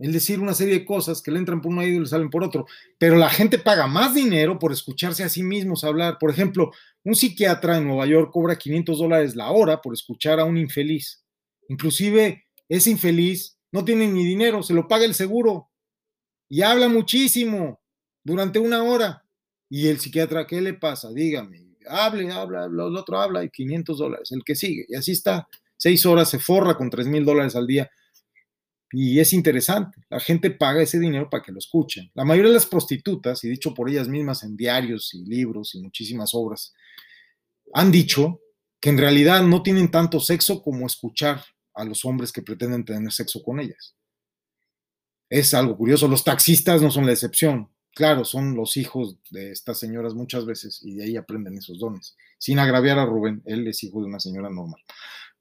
el 0.00 0.12
decir 0.12 0.40
una 0.40 0.54
serie 0.54 0.74
de 0.74 0.84
cosas 0.84 1.20
que 1.20 1.30
le 1.30 1.38
entran 1.38 1.60
por 1.60 1.70
un 1.70 1.78
oído 1.78 1.98
y 1.98 2.00
le 2.00 2.06
salen 2.06 2.30
por 2.30 2.42
otro. 2.42 2.66
Pero 2.98 3.16
la 3.16 3.28
gente 3.28 3.58
paga 3.58 3.86
más 3.86 4.14
dinero 4.14 4.58
por 4.58 4.72
escucharse 4.72 5.22
a 5.22 5.28
sí 5.28 5.42
mismos 5.42 5.84
hablar. 5.84 6.16
Por 6.18 6.30
ejemplo, 6.30 6.72
un 7.04 7.14
psiquiatra 7.14 7.76
en 7.76 7.86
Nueva 7.86 8.06
York 8.06 8.30
cobra 8.32 8.56
500 8.56 8.98
dólares 8.98 9.36
la 9.36 9.50
hora 9.50 9.82
por 9.82 9.92
escuchar 9.92 10.40
a 10.40 10.44
un 10.44 10.56
infeliz. 10.56 11.22
Inclusive 11.68 12.46
ese 12.68 12.90
infeliz 12.90 13.58
no 13.72 13.84
tiene 13.84 14.08
ni 14.08 14.24
dinero, 14.24 14.62
se 14.62 14.74
lo 14.74 14.88
paga 14.88 15.04
el 15.04 15.14
seguro 15.14 15.70
y 16.48 16.62
habla 16.62 16.88
muchísimo 16.88 17.80
durante 18.24 18.58
una 18.58 18.82
hora. 18.82 19.24
Y 19.68 19.88
el 19.88 20.00
psiquiatra, 20.00 20.46
¿qué 20.46 20.62
le 20.62 20.74
pasa? 20.74 21.12
Dígame, 21.12 21.62
hable, 21.88 22.32
habla, 22.32 22.64
el 22.64 22.80
otro 22.80 23.20
habla 23.20 23.44
y 23.44 23.50
500 23.50 23.98
dólares, 23.98 24.32
el 24.32 24.42
que 24.44 24.56
sigue. 24.56 24.86
Y 24.88 24.96
así 24.96 25.12
está, 25.12 25.46
seis 25.76 26.06
horas 26.06 26.30
se 26.30 26.38
forra 26.38 26.74
con 26.74 26.88
3 26.88 27.06
mil 27.06 27.24
dólares 27.24 27.54
al 27.54 27.66
día 27.66 27.90
y 28.92 29.20
es 29.20 29.32
interesante, 29.32 30.02
la 30.08 30.18
gente 30.18 30.50
paga 30.50 30.82
ese 30.82 30.98
dinero 30.98 31.30
para 31.30 31.42
que 31.42 31.52
lo 31.52 31.58
escuchen. 31.58 32.10
La 32.14 32.24
mayoría 32.24 32.50
de 32.50 32.56
las 32.56 32.66
prostitutas, 32.66 33.44
y 33.44 33.48
dicho 33.48 33.72
por 33.72 33.88
ellas 33.88 34.08
mismas 34.08 34.42
en 34.42 34.56
diarios 34.56 35.14
y 35.14 35.24
libros 35.24 35.74
y 35.74 35.82
muchísimas 35.82 36.30
obras, 36.34 36.74
han 37.72 37.92
dicho 37.92 38.40
que 38.80 38.90
en 38.90 38.98
realidad 38.98 39.42
no 39.44 39.62
tienen 39.62 39.90
tanto 39.90 40.18
sexo 40.18 40.62
como 40.62 40.86
escuchar 40.86 41.44
a 41.74 41.84
los 41.84 42.04
hombres 42.04 42.32
que 42.32 42.42
pretenden 42.42 42.84
tener 42.84 43.12
sexo 43.12 43.42
con 43.42 43.60
ellas. 43.60 43.94
Es 45.28 45.54
algo 45.54 45.76
curioso, 45.76 46.08
los 46.08 46.24
taxistas 46.24 46.82
no 46.82 46.90
son 46.90 47.06
la 47.06 47.12
excepción. 47.12 47.70
Claro, 47.94 48.24
son 48.24 48.56
los 48.56 48.76
hijos 48.76 49.18
de 49.30 49.52
estas 49.52 49.78
señoras 49.78 50.14
muchas 50.14 50.46
veces 50.46 50.80
y 50.82 50.94
de 50.94 51.04
ahí 51.04 51.16
aprenden 51.16 51.58
esos 51.58 51.78
dones. 51.78 52.16
Sin 52.38 52.58
agraviar 52.58 52.98
a 52.98 53.06
Rubén, 53.06 53.42
él 53.44 53.66
es 53.68 53.84
hijo 53.84 54.00
de 54.00 54.06
una 54.06 54.18
señora 54.18 54.48
normal 54.48 54.80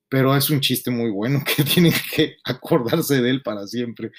pero 0.09 0.35
es 0.35 0.49
un 0.49 0.59
chiste 0.59 0.91
muy 0.91 1.11
bueno 1.11 1.43
que 1.55 1.63
tienen 1.63 1.93
que 2.13 2.37
acordarse 2.43 3.21
de 3.21 3.29
él 3.29 3.41
para 3.41 3.67
siempre. 3.67 4.11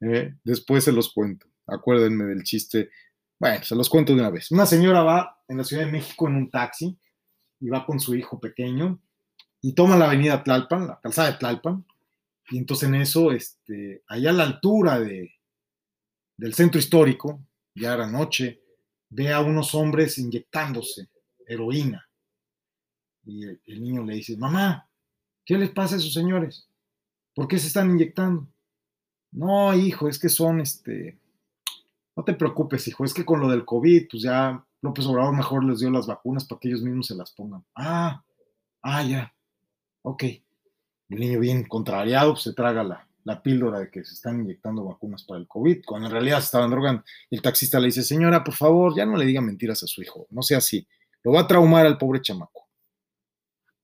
¿eh? 0.00 0.34
después 0.44 0.84
se 0.84 0.92
los 0.92 1.12
cuento. 1.12 1.46
Acuérdenme 1.66 2.24
del 2.24 2.42
chiste. 2.42 2.90
Bueno, 3.38 3.62
se 3.64 3.74
los 3.74 3.88
cuento 3.88 4.14
de 4.14 4.20
una 4.20 4.30
vez. 4.30 4.50
Una 4.50 4.66
señora 4.66 5.02
va 5.02 5.42
en 5.48 5.58
la 5.58 5.64
Ciudad 5.64 5.84
de 5.84 5.92
México 5.92 6.26
en 6.28 6.36
un 6.36 6.50
taxi 6.50 6.98
y 7.60 7.68
va 7.68 7.84
con 7.84 8.00
su 8.00 8.14
hijo 8.14 8.40
pequeño 8.40 9.00
y 9.60 9.74
toma 9.74 9.96
la 9.96 10.06
avenida 10.06 10.42
Tlalpan, 10.42 10.86
la 10.86 11.00
calzada 11.00 11.32
de 11.32 11.38
Tlalpan, 11.38 11.84
y 12.50 12.58
entonces 12.58 12.88
en 12.88 12.94
eso, 12.96 13.32
este, 13.32 14.04
allá 14.06 14.30
a 14.30 14.34
la 14.34 14.44
altura 14.44 15.00
de, 15.00 15.34
del 16.36 16.54
centro 16.54 16.78
histórico, 16.78 17.44
ya 17.74 17.94
era 17.94 18.06
noche, 18.06 18.62
ve 19.08 19.32
a 19.32 19.40
unos 19.40 19.74
hombres 19.74 20.18
inyectándose 20.18 21.10
heroína. 21.46 22.08
Y 23.24 23.44
el 23.44 23.82
niño 23.82 24.04
le 24.04 24.14
dice, 24.14 24.36
mamá, 24.36 24.88
¿Qué 25.46 25.56
les 25.56 25.70
pasa 25.70 25.94
a 25.94 25.98
esos 25.98 26.12
señores? 26.12 26.68
¿Por 27.34 27.46
qué 27.46 27.58
se 27.58 27.68
están 27.68 27.90
inyectando? 27.90 28.48
No, 29.30 29.72
hijo, 29.74 30.08
es 30.08 30.18
que 30.18 30.28
son, 30.28 30.60
este, 30.60 31.18
no 32.16 32.24
te 32.24 32.34
preocupes, 32.34 32.88
hijo, 32.88 33.04
es 33.04 33.14
que 33.14 33.24
con 33.24 33.40
lo 33.40 33.48
del 33.48 33.64
COVID, 33.64 34.08
pues 34.10 34.24
ya 34.24 34.66
López 34.82 35.06
Obrador 35.06 35.36
mejor 35.36 35.64
les 35.64 35.78
dio 35.78 35.90
las 35.90 36.06
vacunas 36.06 36.44
para 36.44 36.58
que 36.58 36.68
ellos 36.68 36.82
mismos 36.82 37.06
se 37.06 37.14
las 37.14 37.30
pongan. 37.30 37.64
Ah, 37.76 38.24
ah, 38.82 39.02
ya. 39.04 39.32
Ok. 40.02 40.24
El 41.08 41.20
niño 41.20 41.38
bien 41.38 41.64
contrariado 41.64 42.32
pues, 42.32 42.42
se 42.42 42.52
traga 42.52 42.82
la, 42.82 43.06
la 43.22 43.42
píldora 43.42 43.78
de 43.78 43.90
que 43.90 44.04
se 44.04 44.14
están 44.14 44.40
inyectando 44.40 44.84
vacunas 44.84 45.22
para 45.22 45.38
el 45.38 45.46
COVID, 45.46 45.84
cuando 45.86 46.08
en 46.08 46.12
realidad 46.12 46.38
se 46.38 46.46
estaban 46.46 46.70
drogando. 46.70 47.04
Y 47.30 47.36
el 47.36 47.42
taxista 47.42 47.78
le 47.78 47.86
dice, 47.86 48.02
señora, 48.02 48.42
por 48.42 48.54
favor, 48.54 48.96
ya 48.96 49.06
no 49.06 49.16
le 49.16 49.26
diga 49.26 49.40
mentiras 49.40 49.82
a 49.84 49.86
su 49.86 50.02
hijo, 50.02 50.26
no 50.30 50.42
sea 50.42 50.58
así. 50.58 50.86
Lo 51.22 51.32
va 51.32 51.42
a 51.42 51.46
traumar 51.46 51.86
al 51.86 51.98
pobre 51.98 52.20
chamaco. 52.20 52.65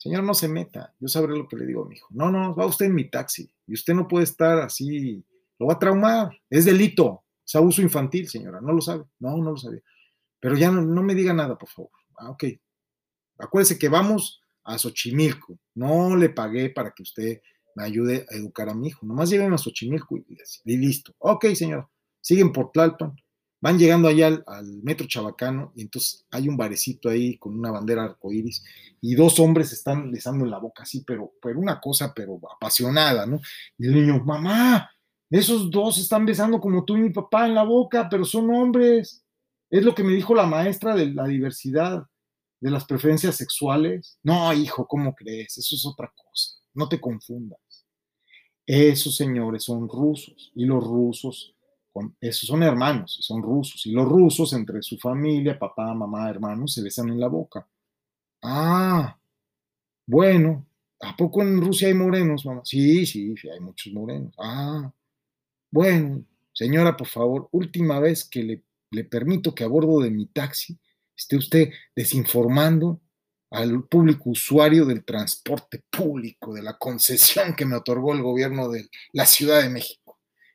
Señor, 0.02 0.24
no 0.24 0.34
se 0.34 0.48
meta, 0.48 0.92
yo 0.98 1.06
sabré 1.06 1.38
lo 1.38 1.46
que 1.46 1.54
le 1.54 1.64
digo 1.64 1.84
a 1.84 1.88
mi 1.88 1.94
hijo. 1.94 2.08
No, 2.10 2.28
no, 2.28 2.56
va 2.56 2.66
usted 2.66 2.86
en 2.86 2.94
mi 2.96 3.08
taxi 3.08 3.48
y 3.68 3.74
usted 3.74 3.94
no 3.94 4.08
puede 4.08 4.24
estar 4.24 4.58
así, 4.58 5.24
lo 5.60 5.66
va 5.66 5.74
a 5.74 5.78
traumar, 5.78 6.36
es 6.50 6.64
delito, 6.64 7.22
es 7.46 7.54
abuso 7.54 7.82
infantil, 7.82 8.28
señora, 8.28 8.60
no 8.60 8.72
lo 8.72 8.80
sabe, 8.80 9.04
no, 9.20 9.36
no 9.36 9.52
lo 9.52 9.56
sabía. 9.56 9.80
Pero 10.40 10.56
ya 10.56 10.72
no, 10.72 11.02
me 11.04 11.14
diga 11.14 11.32
nada, 11.32 11.56
por 11.56 11.68
favor. 11.68 11.92
Ah, 12.18 12.30
ok. 12.30 12.46
Acuérdese 13.38 13.78
que 13.78 13.88
vamos 13.88 14.42
a 14.64 14.76
Xochimilco, 14.76 15.56
no 15.76 16.16
le 16.16 16.30
pagué 16.30 16.70
para 16.70 16.90
que 16.90 17.04
usted 17.04 17.40
me 17.76 17.84
ayude 17.84 18.26
a 18.28 18.34
educar 18.34 18.70
a 18.70 18.74
mi 18.74 18.88
hijo. 18.88 19.06
Nomás 19.06 19.30
lleguen 19.30 19.52
a 19.52 19.58
Xochimilco 19.58 20.16
y, 20.16 20.36
y 20.64 20.76
listo. 20.78 21.14
Ok, 21.18 21.46
señora. 21.54 21.88
Siguen 22.20 22.50
por 22.50 22.72
Tlalpan. 22.72 23.14
Van 23.62 23.78
llegando 23.78 24.08
allá 24.08 24.42
al, 24.46 24.82
metro 24.82 25.06
Chabacano 25.06 25.72
y 25.76 25.82
entonces 25.82 26.26
hay 26.32 26.48
un 26.48 26.56
barecito 26.56 27.08
ahí 27.08 27.38
con 27.38 27.56
una 27.56 27.70
bandera 27.70 28.04
arcoíris 28.04 28.64
y 29.00 29.14
dos 29.14 29.38
hombres 29.38 29.72
están 29.72 30.10
besando 30.10 30.44
en 30.44 30.50
la 30.50 30.58
boca 30.58 30.82
así, 30.82 31.04
pero, 31.06 31.32
pero 31.40 31.60
una 31.60 31.80
cosa, 31.80 32.12
pero 32.14 32.40
apasionada, 32.54 33.24
¿no? 33.24 33.40
Y 33.78 33.86
el 33.86 33.94
niño, 33.94 34.22
mamá, 34.24 34.90
esos 35.30 35.70
dos 35.70 35.96
están 35.98 36.26
besando 36.26 36.60
como 36.60 36.84
tú 36.84 36.96
y 36.96 37.02
mi 37.02 37.10
papá 37.10 37.46
en 37.46 37.54
la 37.54 37.62
boca, 37.62 38.08
pero 38.10 38.24
son 38.24 38.50
hombres. 38.54 39.24
Es 39.70 39.84
lo 39.84 39.94
que 39.94 40.02
me 40.02 40.12
dijo 40.12 40.34
la 40.34 40.44
maestra 40.44 40.94
de 40.96 41.06
la 41.06 41.26
diversidad, 41.26 42.04
de 42.60 42.70
las 42.70 42.84
preferencias 42.84 43.36
sexuales. 43.36 44.18
No, 44.24 44.52
hijo, 44.52 44.86
¿cómo 44.86 45.14
crees? 45.14 45.56
Eso 45.56 45.76
es 45.76 45.86
otra 45.86 46.12
cosa. 46.14 46.58
No 46.74 46.88
te 46.88 47.00
confundas. 47.00 47.60
Esos 48.66 49.16
señores 49.16 49.64
son 49.64 49.88
rusos 49.88 50.52
y 50.54 50.64
los 50.64 50.84
rusos, 50.84 51.54
esos 52.20 52.48
son 52.48 52.62
hermanos 52.62 53.16
y 53.18 53.22
son 53.22 53.42
rusos. 53.42 53.86
Y 53.86 53.92
los 53.92 54.08
rusos, 54.08 54.52
entre 54.52 54.82
su 54.82 54.98
familia, 54.98 55.58
papá, 55.58 55.94
mamá, 55.94 56.28
hermanos, 56.30 56.74
se 56.74 56.82
besan 56.82 57.08
en 57.10 57.20
la 57.20 57.28
boca. 57.28 57.66
Ah, 58.42 59.18
bueno, 60.06 60.66
¿a 61.00 61.16
poco 61.16 61.42
en 61.42 61.60
Rusia 61.60 61.88
hay 61.88 61.94
morenos, 61.94 62.46
mamá? 62.46 62.62
Sí, 62.64 63.06
sí, 63.06 63.34
sí, 63.36 63.48
hay 63.50 63.60
muchos 63.60 63.92
morenos. 63.92 64.34
Ah, 64.38 64.92
bueno, 65.70 66.24
señora, 66.52 66.96
por 66.96 67.08
favor, 67.08 67.48
última 67.52 68.00
vez 68.00 68.24
que 68.24 68.42
le, 68.44 68.64
le 68.90 69.04
permito 69.04 69.54
que 69.54 69.64
a 69.64 69.68
bordo 69.68 70.00
de 70.00 70.10
mi 70.10 70.26
taxi 70.26 70.78
esté 71.16 71.36
usted 71.36 71.70
desinformando 71.96 73.00
al 73.50 73.84
público 73.84 74.30
usuario 74.30 74.86
del 74.86 75.04
transporte 75.04 75.82
público, 75.90 76.54
de 76.54 76.62
la 76.62 76.78
concesión 76.78 77.54
que 77.54 77.66
me 77.66 77.76
otorgó 77.76 78.14
el 78.14 78.22
gobierno 78.22 78.68
de 78.70 78.88
la 79.12 79.26
Ciudad 79.26 79.62
de 79.62 79.68
México. 79.68 80.01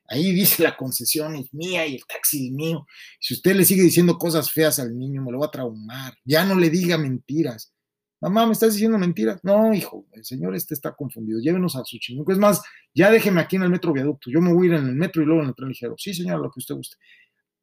Ahí 0.07 0.31
dice 0.31 0.63
la 0.63 0.77
concesión 0.77 1.35
es 1.35 1.53
mía 1.53 1.85
y 1.85 1.95
el 1.95 2.05
taxi 2.05 2.47
es 2.47 2.53
mío. 2.53 2.85
Si 3.19 3.33
usted 3.33 3.55
le 3.55 3.65
sigue 3.65 3.83
diciendo 3.83 4.17
cosas 4.17 4.51
feas 4.51 4.79
al 4.79 4.97
niño, 4.97 5.21
me 5.21 5.31
lo 5.31 5.39
va 5.39 5.47
a 5.47 5.51
traumar. 5.51 6.13
Ya 6.23 6.45
no 6.45 6.55
le 6.55 6.69
diga 6.69 6.97
mentiras. 6.97 7.73
Mamá, 8.19 8.47
¿me 8.47 8.53
estás 8.53 8.73
diciendo 8.73 8.97
mentiras? 8.97 9.43
No, 9.43 9.73
hijo, 9.73 10.07
el 10.13 10.25
señor 10.25 10.55
este 10.55 10.73
está 10.73 10.95
confundido. 10.95 11.39
Llévenos 11.39 11.75
a 11.75 11.83
su. 11.83 11.97
Es 11.97 12.37
más, 12.37 12.61
ya 12.93 13.11
déjeme 13.11 13.41
aquí 13.41 13.57
en 13.57 13.63
el 13.63 13.69
metro 13.69 13.93
viaducto. 13.93 14.31
Yo 14.31 14.41
me 14.41 14.53
voy 14.53 14.67
a 14.67 14.69
ir 14.71 14.75
en 14.75 14.87
el 14.87 14.95
metro 14.95 15.21
y 15.21 15.25
luego 15.25 15.43
en 15.43 15.49
el 15.49 15.55
tren 15.55 15.69
ligero. 15.69 15.95
Sí, 15.97 16.13
señora, 16.13 16.39
lo 16.39 16.49
que 16.49 16.59
usted 16.59 16.75
guste. 16.75 16.97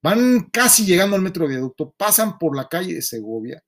Van 0.00 0.50
casi 0.52 0.84
llegando 0.84 1.16
al 1.16 1.22
metro 1.22 1.48
viaducto, 1.48 1.94
pasan 1.96 2.38
por 2.38 2.56
la 2.56 2.68
calle 2.68 2.94
de 2.94 3.02
Segovia 3.02 3.64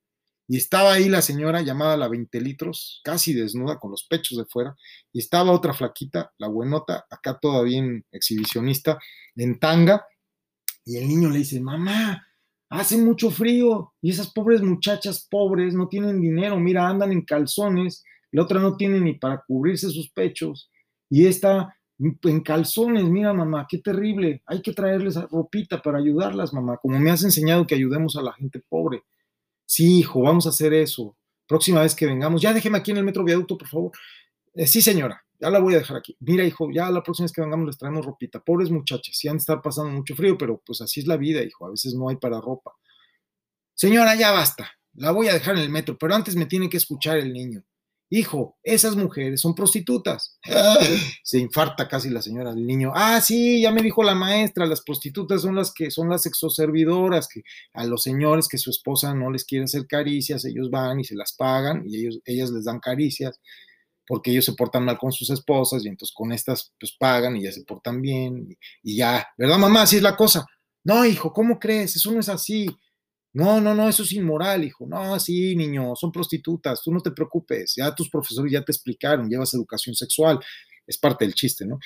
y 0.48 0.56
estaba 0.56 0.92
ahí 0.92 1.08
la 1.08 1.22
señora 1.22 1.62
llamada 1.62 1.96
la 1.96 2.08
20 2.08 2.40
litros, 2.40 3.00
casi 3.04 3.32
desnuda, 3.32 3.78
con 3.78 3.90
los 3.90 4.06
pechos 4.08 4.38
de 4.38 4.44
fuera, 4.44 4.76
y 5.12 5.18
estaba 5.18 5.52
otra 5.52 5.74
flaquita, 5.74 6.32
la 6.38 6.48
buenota, 6.48 7.06
acá 7.10 7.38
todavía 7.40 7.78
en 7.78 8.04
exhibicionista, 8.12 8.98
en 9.34 9.58
tanga, 9.58 10.06
y 10.84 10.96
el 10.98 11.08
niño 11.08 11.30
le 11.30 11.38
dice, 11.38 11.60
mamá, 11.60 12.26
hace 12.68 12.96
mucho 12.96 13.30
frío, 13.30 13.92
y 14.00 14.10
esas 14.10 14.32
pobres 14.32 14.62
muchachas 14.62 15.26
pobres 15.28 15.74
no 15.74 15.88
tienen 15.88 16.20
dinero, 16.20 16.60
mira, 16.60 16.88
andan 16.88 17.12
en 17.12 17.22
calzones, 17.22 18.04
la 18.30 18.42
otra 18.42 18.60
no 18.60 18.76
tiene 18.76 19.00
ni 19.00 19.14
para 19.14 19.42
cubrirse 19.46 19.90
sus 19.90 20.10
pechos, 20.10 20.70
y 21.10 21.26
esta 21.26 21.76
en 21.98 22.40
calzones, 22.40 23.04
mira 23.04 23.32
mamá, 23.32 23.66
qué 23.68 23.78
terrible, 23.78 24.42
hay 24.46 24.60
que 24.60 24.72
traerles 24.72 25.16
ropita 25.30 25.80
para 25.80 25.98
ayudarlas, 25.98 26.52
mamá, 26.52 26.76
como 26.76 26.98
me 26.98 27.10
has 27.10 27.24
enseñado 27.24 27.66
que 27.66 27.74
ayudemos 27.74 28.16
a 28.16 28.22
la 28.22 28.32
gente 28.34 28.62
pobre. 28.68 29.02
Sí, 29.66 29.98
hijo, 29.98 30.22
vamos 30.22 30.46
a 30.46 30.50
hacer 30.50 30.72
eso. 30.72 31.16
Próxima 31.46 31.82
vez 31.82 31.94
que 31.94 32.06
vengamos, 32.06 32.40
ya 32.40 32.52
déjeme 32.52 32.78
aquí 32.78 32.92
en 32.92 32.98
el 32.98 33.04
metro 33.04 33.24
viaducto, 33.24 33.58
por 33.58 33.68
favor. 33.68 33.92
Eh, 34.54 34.66
sí, 34.66 34.80
señora, 34.80 35.22
ya 35.38 35.50
la 35.50 35.58
voy 35.58 35.74
a 35.74 35.78
dejar 35.78 35.98
aquí. 35.98 36.16
Mira, 36.20 36.44
hijo, 36.44 36.70
ya 36.72 36.90
la 36.90 37.02
próxima 37.02 37.24
vez 37.24 37.32
que 37.32 37.40
vengamos 37.40 37.66
les 37.66 37.78
traemos 37.78 38.06
ropita. 38.06 38.40
Pobres 38.40 38.70
muchachas, 38.70 39.16
sí 39.16 39.28
han 39.28 39.36
de 39.36 39.40
estar 39.40 39.60
pasando 39.60 39.90
mucho 39.90 40.14
frío, 40.14 40.38
pero 40.38 40.62
pues 40.64 40.80
así 40.80 41.00
es 41.00 41.06
la 41.06 41.16
vida, 41.16 41.42
hijo. 41.42 41.66
A 41.66 41.70
veces 41.70 41.94
no 41.94 42.08
hay 42.08 42.16
para 42.16 42.40
ropa. 42.40 42.72
Señora, 43.74 44.14
ya 44.14 44.30
basta. 44.32 44.70
La 44.94 45.10
voy 45.10 45.28
a 45.28 45.34
dejar 45.34 45.56
en 45.56 45.62
el 45.62 45.70
metro, 45.70 45.98
pero 45.98 46.14
antes 46.14 46.36
me 46.36 46.46
tiene 46.46 46.70
que 46.70 46.78
escuchar 46.78 47.18
el 47.18 47.32
niño. 47.32 47.62
Hijo, 48.08 48.56
esas 48.62 48.94
mujeres 48.94 49.40
son 49.40 49.54
prostitutas. 49.54 50.38
Se 51.24 51.38
infarta 51.38 51.88
casi 51.88 52.08
la 52.08 52.22
señora 52.22 52.54
del 52.54 52.64
niño. 52.64 52.92
Ah, 52.94 53.20
sí, 53.20 53.60
ya 53.60 53.72
me 53.72 53.82
dijo 53.82 54.04
la 54.04 54.14
maestra, 54.14 54.64
las 54.66 54.82
prostitutas 54.82 55.42
son 55.42 55.56
las 55.56 55.72
que 55.72 55.90
son 55.90 56.08
las 56.08 56.24
exoservidoras, 56.24 57.26
que 57.26 57.42
a 57.72 57.84
los 57.84 58.04
señores 58.04 58.46
que 58.46 58.58
su 58.58 58.70
esposa 58.70 59.12
no 59.12 59.30
les 59.30 59.44
quiere 59.44 59.64
hacer 59.64 59.86
caricias, 59.88 60.44
ellos 60.44 60.70
van 60.70 61.00
y 61.00 61.04
se 61.04 61.16
las 61.16 61.34
pagan 61.34 61.82
y 61.84 61.96
ellos, 62.00 62.20
ellas 62.24 62.50
les 62.50 62.64
dan 62.64 62.78
caricias 62.78 63.40
porque 64.06 64.30
ellos 64.30 64.44
se 64.44 64.52
portan 64.52 64.84
mal 64.84 64.98
con 64.98 65.10
sus 65.10 65.30
esposas 65.30 65.84
y 65.84 65.88
entonces 65.88 66.14
con 66.14 66.30
estas 66.32 66.72
pues 66.78 66.96
pagan 66.96 67.36
y 67.36 67.42
ya 67.42 67.50
se 67.50 67.64
portan 67.64 68.00
bien 68.00 68.38
y, 68.38 68.56
y 68.92 68.96
ya, 68.98 69.26
¿verdad 69.36 69.58
mamá? 69.58 69.82
Así 69.82 69.96
es 69.96 70.02
la 70.02 70.16
cosa. 70.16 70.46
No, 70.84 71.04
hijo, 71.04 71.32
¿cómo 71.32 71.58
crees? 71.58 71.96
Eso 71.96 72.12
no 72.12 72.20
es 72.20 72.28
así. 72.28 72.68
No, 73.36 73.60
no, 73.60 73.74
no, 73.74 73.86
eso 73.86 74.02
es 74.02 74.12
inmoral, 74.12 74.64
hijo. 74.64 74.86
No, 74.86 75.20
sí, 75.20 75.54
niño, 75.54 75.94
son 75.94 76.10
prostitutas, 76.10 76.80
tú 76.82 76.90
no 76.90 77.00
te 77.02 77.10
preocupes, 77.10 77.74
ya 77.76 77.94
tus 77.94 78.08
profesores 78.08 78.50
ya 78.50 78.62
te 78.62 78.72
explicaron, 78.72 79.28
llevas 79.28 79.52
educación 79.52 79.94
sexual, 79.94 80.40
es 80.86 80.96
parte 80.96 81.26
del 81.26 81.34
chiste, 81.34 81.66
¿no? 81.66 81.78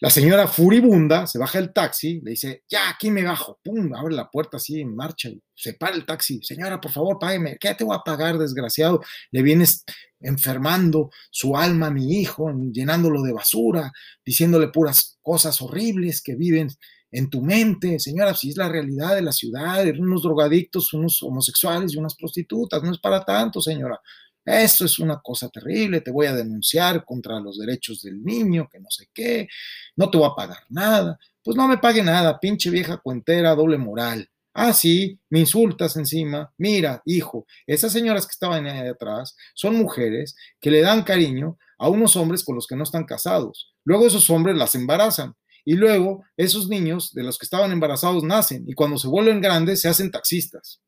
La 0.00 0.08
señora 0.08 0.46
furibunda 0.46 1.26
se 1.26 1.38
baja 1.38 1.58
del 1.60 1.74
taxi, 1.74 2.22
le 2.22 2.30
dice, 2.30 2.64
ya, 2.70 2.88
aquí 2.88 3.10
me 3.10 3.22
bajo, 3.22 3.60
pum, 3.62 3.94
abre 3.94 4.14
la 4.14 4.30
puerta 4.30 4.56
así 4.56 4.80
en 4.80 4.96
marcha 4.96 5.28
y 5.28 5.42
se 5.54 5.74
para 5.74 5.94
el 5.94 6.06
taxi. 6.06 6.40
Señora, 6.42 6.80
por 6.80 6.90
favor, 6.90 7.18
págueme, 7.18 7.58
¿qué 7.60 7.74
te 7.74 7.84
voy 7.84 7.94
a 7.94 8.02
pagar, 8.02 8.38
desgraciado? 8.38 9.02
Le 9.32 9.42
vienes 9.42 9.84
enfermando 10.20 11.10
su 11.30 11.54
alma 11.54 11.88
a 11.88 11.90
mi 11.90 12.18
hijo, 12.18 12.50
llenándolo 12.72 13.22
de 13.22 13.34
basura, 13.34 13.92
diciéndole 14.24 14.68
puras 14.68 15.18
cosas 15.20 15.60
horribles 15.60 16.22
que 16.22 16.34
viven 16.34 16.70
en 17.16 17.30
tu 17.30 17.40
mente, 17.40 17.98
señora, 17.98 18.34
si 18.34 18.50
es 18.50 18.58
la 18.58 18.68
realidad 18.68 19.14
de 19.14 19.22
la 19.22 19.32
ciudad, 19.32 19.82
unos 19.98 20.22
drogadictos, 20.22 20.92
unos 20.92 21.22
homosexuales 21.22 21.94
y 21.94 21.96
unas 21.96 22.14
prostitutas, 22.14 22.82
no 22.82 22.92
es 22.92 22.98
para 22.98 23.24
tanto, 23.24 23.62
señora. 23.62 23.98
Esto 24.44 24.84
es 24.84 24.98
una 24.98 25.18
cosa 25.20 25.48
terrible, 25.48 26.02
te 26.02 26.10
voy 26.10 26.26
a 26.26 26.34
denunciar 26.34 27.06
contra 27.06 27.40
los 27.40 27.58
derechos 27.58 28.02
del 28.02 28.22
niño, 28.22 28.68
que 28.70 28.78
no 28.80 28.90
sé 28.90 29.08
qué, 29.14 29.48
no 29.96 30.10
te 30.10 30.18
voy 30.18 30.28
a 30.30 30.34
pagar 30.34 30.64
nada. 30.68 31.18
Pues 31.42 31.56
no 31.56 31.66
me 31.66 31.78
pague 31.78 32.02
nada, 32.02 32.38
pinche 32.38 32.68
vieja 32.68 32.98
cuentera, 32.98 33.54
doble 33.54 33.78
moral. 33.78 34.28
Ah, 34.52 34.74
sí, 34.74 35.18
me 35.30 35.40
insultas 35.40 35.96
encima. 35.96 36.52
Mira, 36.58 37.00
hijo, 37.06 37.46
esas 37.66 37.92
señoras 37.92 38.26
que 38.26 38.32
estaban 38.32 38.66
ahí 38.66 38.88
atrás 38.88 39.34
son 39.54 39.76
mujeres 39.76 40.36
que 40.60 40.70
le 40.70 40.82
dan 40.82 41.02
cariño 41.02 41.56
a 41.78 41.88
unos 41.88 42.14
hombres 42.14 42.44
con 42.44 42.56
los 42.56 42.66
que 42.66 42.76
no 42.76 42.82
están 42.82 43.04
casados. 43.04 43.74
Luego 43.84 44.06
esos 44.06 44.28
hombres 44.28 44.54
las 44.54 44.74
embarazan 44.74 45.34
y 45.66 45.74
luego 45.74 46.24
esos 46.36 46.68
niños 46.68 47.12
de 47.12 47.24
los 47.24 47.38
que 47.38 47.44
estaban 47.44 47.72
embarazados 47.72 48.22
nacen 48.22 48.64
y 48.68 48.74
cuando 48.74 48.98
se 48.98 49.08
vuelven 49.08 49.40
grandes 49.40 49.80
se 49.80 49.88
hacen 49.88 50.12
taxistas. 50.12 50.80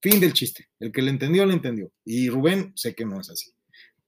Fin 0.00 0.20
del 0.20 0.32
chiste. 0.32 0.68
El 0.78 0.92
que 0.92 1.02
le 1.02 1.10
entendió, 1.10 1.44
le 1.44 1.54
entendió. 1.54 1.90
Y 2.04 2.30
Rubén, 2.30 2.72
sé 2.76 2.94
que 2.94 3.04
no 3.04 3.20
es 3.20 3.28
así. 3.30 3.50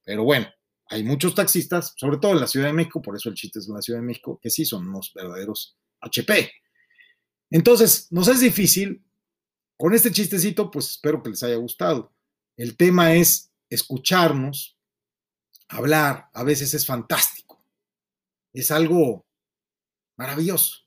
Pero 0.05 0.23
bueno, 0.23 0.47
hay 0.87 1.03
muchos 1.03 1.35
taxistas, 1.35 1.93
sobre 1.97 2.17
todo 2.17 2.31
en 2.31 2.39
la 2.39 2.47
Ciudad 2.47 2.67
de 2.67 2.73
México, 2.73 3.01
por 3.01 3.17
eso 3.17 3.27
el 3.27 3.35
chiste 3.35 3.59
es 3.59 3.67
en 3.67 3.75
la 3.75 3.81
Ciudad 3.81 3.99
de 3.99 4.05
México, 4.05 4.39
que 4.41 4.49
sí 4.49 4.63
son 4.63 4.87
unos 4.87 5.11
verdaderos 5.13 5.77
HP. 5.99 6.49
Entonces, 7.49 8.07
nos 8.09 8.29
es 8.29 8.39
difícil. 8.39 9.03
Con 9.77 9.93
este 9.93 10.11
chistecito, 10.11 10.71
pues 10.71 10.91
espero 10.91 11.21
que 11.21 11.31
les 11.31 11.43
haya 11.43 11.57
gustado. 11.57 12.13
El 12.55 12.77
tema 12.77 13.15
es 13.15 13.51
escucharnos, 13.69 14.77
hablar, 15.67 16.29
a 16.33 16.43
veces 16.43 16.73
es 16.73 16.85
fantástico. 16.85 17.61
Es 18.53 18.71
algo 18.71 19.24
Maravilloso. 20.17 20.85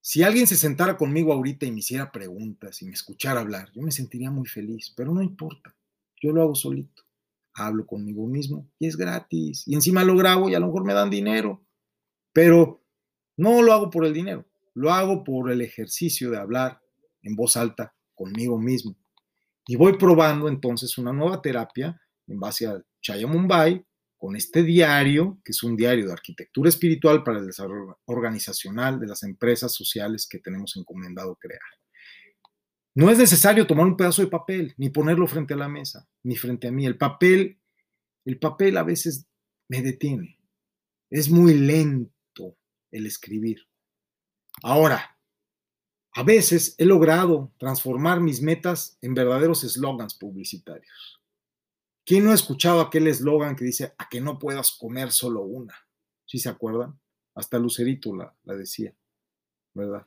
Si 0.00 0.22
alguien 0.22 0.46
se 0.46 0.56
sentara 0.56 0.96
conmigo 0.96 1.32
ahorita 1.32 1.66
y 1.66 1.72
me 1.72 1.80
hiciera 1.80 2.12
preguntas 2.12 2.80
y 2.80 2.86
me 2.86 2.92
escuchara 2.92 3.40
hablar, 3.40 3.72
yo 3.72 3.82
me 3.82 3.90
sentiría 3.90 4.30
muy 4.30 4.46
feliz, 4.46 4.92
pero 4.96 5.12
no 5.12 5.22
importa. 5.22 5.74
Yo 6.20 6.32
lo 6.32 6.42
hago 6.42 6.54
solito. 6.54 7.02
Hablo 7.54 7.86
conmigo 7.86 8.26
mismo 8.26 8.68
y 8.78 8.86
es 8.86 8.96
gratis. 8.96 9.66
Y 9.66 9.74
encima 9.74 10.04
lo 10.04 10.16
grabo 10.16 10.48
y 10.48 10.54
a 10.54 10.60
lo 10.60 10.66
mejor 10.66 10.84
me 10.84 10.94
dan 10.94 11.10
dinero. 11.10 11.64
Pero 12.32 12.82
no 13.36 13.62
lo 13.62 13.72
hago 13.72 13.90
por 13.90 14.04
el 14.04 14.12
dinero. 14.12 14.44
Lo 14.74 14.92
hago 14.92 15.24
por 15.24 15.50
el 15.50 15.62
ejercicio 15.62 16.30
de 16.30 16.38
hablar 16.38 16.80
en 17.22 17.34
voz 17.34 17.56
alta 17.56 17.94
conmigo 18.14 18.58
mismo. 18.58 18.94
Y 19.66 19.76
voy 19.76 19.96
probando 19.96 20.48
entonces 20.48 20.98
una 20.98 21.12
nueva 21.12 21.40
terapia 21.40 22.00
en 22.26 22.38
base 22.38 22.66
a 22.66 22.82
Chaya 23.00 23.26
Mumbai, 23.26 23.85
con 24.16 24.36
este 24.36 24.62
diario, 24.62 25.38
que 25.44 25.52
es 25.52 25.62
un 25.62 25.76
diario 25.76 26.06
de 26.06 26.12
arquitectura 26.12 26.68
espiritual 26.68 27.22
para 27.22 27.38
el 27.38 27.46
desarrollo 27.46 27.98
organizacional 28.06 28.98
de 28.98 29.06
las 29.06 29.22
empresas 29.22 29.74
sociales 29.74 30.26
que 30.28 30.38
tenemos 30.38 30.76
encomendado 30.76 31.36
crear. 31.36 31.60
No 32.94 33.10
es 33.10 33.18
necesario 33.18 33.66
tomar 33.66 33.86
un 33.86 33.96
pedazo 33.96 34.22
de 34.22 34.28
papel, 34.28 34.74
ni 34.78 34.88
ponerlo 34.88 35.26
frente 35.26 35.52
a 35.52 35.58
la 35.58 35.68
mesa, 35.68 36.08
ni 36.22 36.34
frente 36.34 36.68
a 36.68 36.72
mí. 36.72 36.86
El 36.86 36.96
papel, 36.96 37.60
el 38.24 38.38
papel 38.38 38.78
a 38.78 38.82
veces 38.82 39.26
me 39.68 39.82
detiene. 39.82 40.38
Es 41.10 41.30
muy 41.30 41.52
lento 41.52 42.56
el 42.90 43.06
escribir. 43.06 43.68
Ahora, 44.62 45.18
a 46.12 46.22
veces 46.22 46.74
he 46.78 46.86
logrado 46.86 47.52
transformar 47.58 48.22
mis 48.22 48.40
metas 48.40 48.96
en 49.02 49.12
verdaderos 49.12 49.62
eslogans 49.64 50.14
publicitarios. 50.14 51.15
¿Quién 52.06 52.24
no 52.24 52.30
ha 52.30 52.34
escuchado 52.34 52.80
aquel 52.80 53.08
eslogan 53.08 53.56
que 53.56 53.64
dice 53.64 53.92
a 53.98 54.08
que 54.08 54.20
no 54.20 54.38
puedas 54.38 54.70
comer 54.70 55.10
solo 55.10 55.42
una? 55.42 55.74
¿Sí 56.24 56.38
se 56.38 56.48
acuerdan? 56.48 56.98
Hasta 57.34 57.58
Lucerito 57.58 58.14
la, 58.14 58.32
decía, 58.44 58.94
¿verdad? 59.74 60.06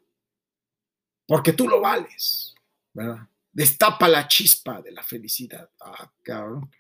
Porque 1.28 1.52
tú 1.52 1.68
lo 1.68 1.82
vales, 1.82 2.56
¿verdad? 2.94 3.28
Destapa 3.52 4.08
la 4.08 4.30
chispa 4.30 4.82
de 4.82 4.94
la 4.94 5.04
felicidad. 5.04 5.70
Ah, 5.82 6.10
cabrón. 6.24 6.72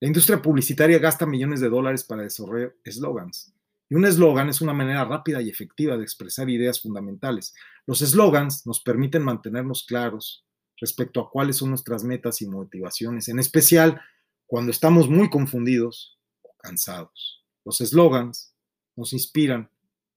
La 0.00 0.08
industria 0.08 0.40
publicitaria 0.40 0.98
gasta 0.98 1.26
millones 1.26 1.60
de 1.60 1.68
dólares 1.68 2.02
para 2.02 2.22
desarrollar 2.22 2.74
eslogans. 2.84 3.52
Y 3.90 3.96
un 3.96 4.06
eslogan 4.06 4.48
es 4.48 4.62
una 4.62 4.72
manera 4.72 5.04
rápida 5.04 5.42
y 5.42 5.50
efectiva 5.50 5.98
de 5.98 6.04
expresar 6.04 6.48
ideas 6.48 6.80
fundamentales. 6.80 7.54
Los 7.86 8.00
eslogans 8.00 8.66
nos 8.66 8.80
permiten 8.80 9.22
mantenernos 9.22 9.84
claros 9.84 10.46
respecto 10.78 11.20
a 11.20 11.30
cuáles 11.30 11.58
son 11.58 11.68
nuestras 11.68 12.02
metas 12.02 12.40
y 12.40 12.48
motivaciones, 12.48 13.28
en 13.28 13.38
especial 13.38 14.00
cuando 14.46 14.70
estamos 14.70 15.08
muy 15.08 15.30
confundidos 15.30 16.18
o 16.42 16.54
cansados. 16.58 17.44
Los 17.64 17.80
eslogans 17.80 18.54
nos 18.96 19.12
inspiran 19.12 19.70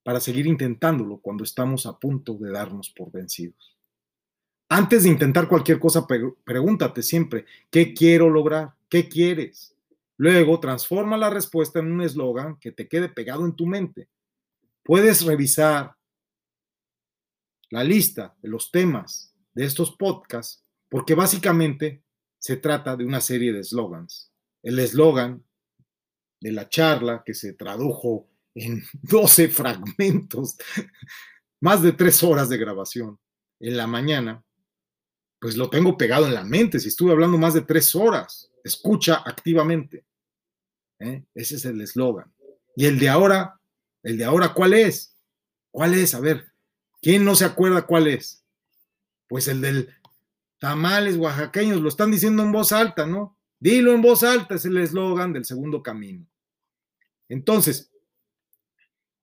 para 0.03 0.19
seguir 0.19 0.47
intentándolo 0.47 1.19
cuando 1.19 1.43
estamos 1.43 1.85
a 1.85 1.99
punto 1.99 2.35
de 2.35 2.51
darnos 2.51 2.89
por 2.89 3.11
vencidos. 3.11 3.77
Antes 4.69 5.03
de 5.03 5.09
intentar 5.09 5.47
cualquier 5.47 5.79
cosa, 5.79 6.05
pregúntate 6.43 7.01
siempre, 7.01 7.45
¿qué 7.69 7.93
quiero 7.93 8.29
lograr? 8.29 8.73
¿Qué 8.89 9.07
quieres? 9.07 9.75
Luego, 10.17 10.59
transforma 10.59 11.15
la 11.15 11.29
respuesta 11.29 11.79
en 11.79 11.91
un 11.91 12.01
eslogan 12.01 12.57
que 12.59 12.71
te 12.71 12.87
quede 12.87 13.07
pegado 13.07 13.45
en 13.45 13.55
tu 13.55 13.65
mente. 13.65 14.09
Puedes 14.83 15.23
revisar 15.23 15.95
la 17.69 17.83
lista 17.83 18.35
de 18.41 18.49
los 18.49 18.71
temas 18.71 19.33
de 19.53 19.65
estos 19.65 19.91
podcasts 19.95 20.63
porque 20.89 21.15
básicamente 21.15 22.01
se 22.47 22.55
trata 22.55 22.95
de 22.95 23.03
una 23.03 23.19
serie 23.19 23.51
de 23.51 23.59
eslogans. 23.59 24.31
El 24.63 24.79
eslogan 24.79 25.43
de 26.39 26.53
la 26.53 26.69
charla 26.69 27.21
que 27.25 27.33
se 27.33 27.51
tradujo 27.51 28.29
en 28.55 28.85
12 29.01 29.49
fragmentos, 29.49 30.55
más 31.59 31.81
de 31.81 31.91
tres 31.91 32.23
horas 32.23 32.47
de 32.47 32.57
grabación 32.57 33.19
en 33.59 33.75
la 33.75 33.85
mañana, 33.85 34.45
pues 35.41 35.57
lo 35.57 35.69
tengo 35.69 35.97
pegado 35.97 36.25
en 36.25 36.35
la 36.35 36.45
mente. 36.45 36.79
Si 36.79 36.87
estuve 36.87 37.11
hablando 37.11 37.37
más 37.37 37.53
de 37.53 37.63
tres 37.63 37.93
horas, 37.93 38.49
escucha 38.63 39.23
activamente. 39.25 40.05
¿eh? 40.99 41.25
Ese 41.35 41.55
es 41.55 41.65
el 41.65 41.81
eslogan. 41.81 42.33
Y 42.77 42.85
el 42.85 42.97
de 42.97 43.09
ahora, 43.09 43.59
el 44.03 44.17
de 44.17 44.23
ahora, 44.23 44.53
¿cuál 44.53 44.73
es? 44.73 45.17
¿Cuál 45.69 45.95
es? 45.95 46.13
A 46.13 46.21
ver, 46.21 46.53
¿quién 47.01 47.25
no 47.25 47.35
se 47.35 47.43
acuerda 47.43 47.85
cuál 47.85 48.07
es? 48.07 48.45
Pues 49.27 49.49
el 49.49 49.59
del 49.59 49.93
tamales 50.59 51.17
oaxaqueños, 51.17 51.81
lo 51.81 51.89
están 51.89 52.11
diciendo 52.11 52.43
en 52.43 52.51
voz 52.51 52.71
alta, 52.71 53.05
¿no? 53.05 53.37
Dilo 53.59 53.93
en 53.93 54.01
voz 54.01 54.23
alta, 54.23 54.55
es 54.55 54.65
el 54.65 54.77
eslogan 54.77 55.33
del 55.33 55.45
segundo 55.45 55.81
camino. 55.81 56.25
Entonces, 57.29 57.91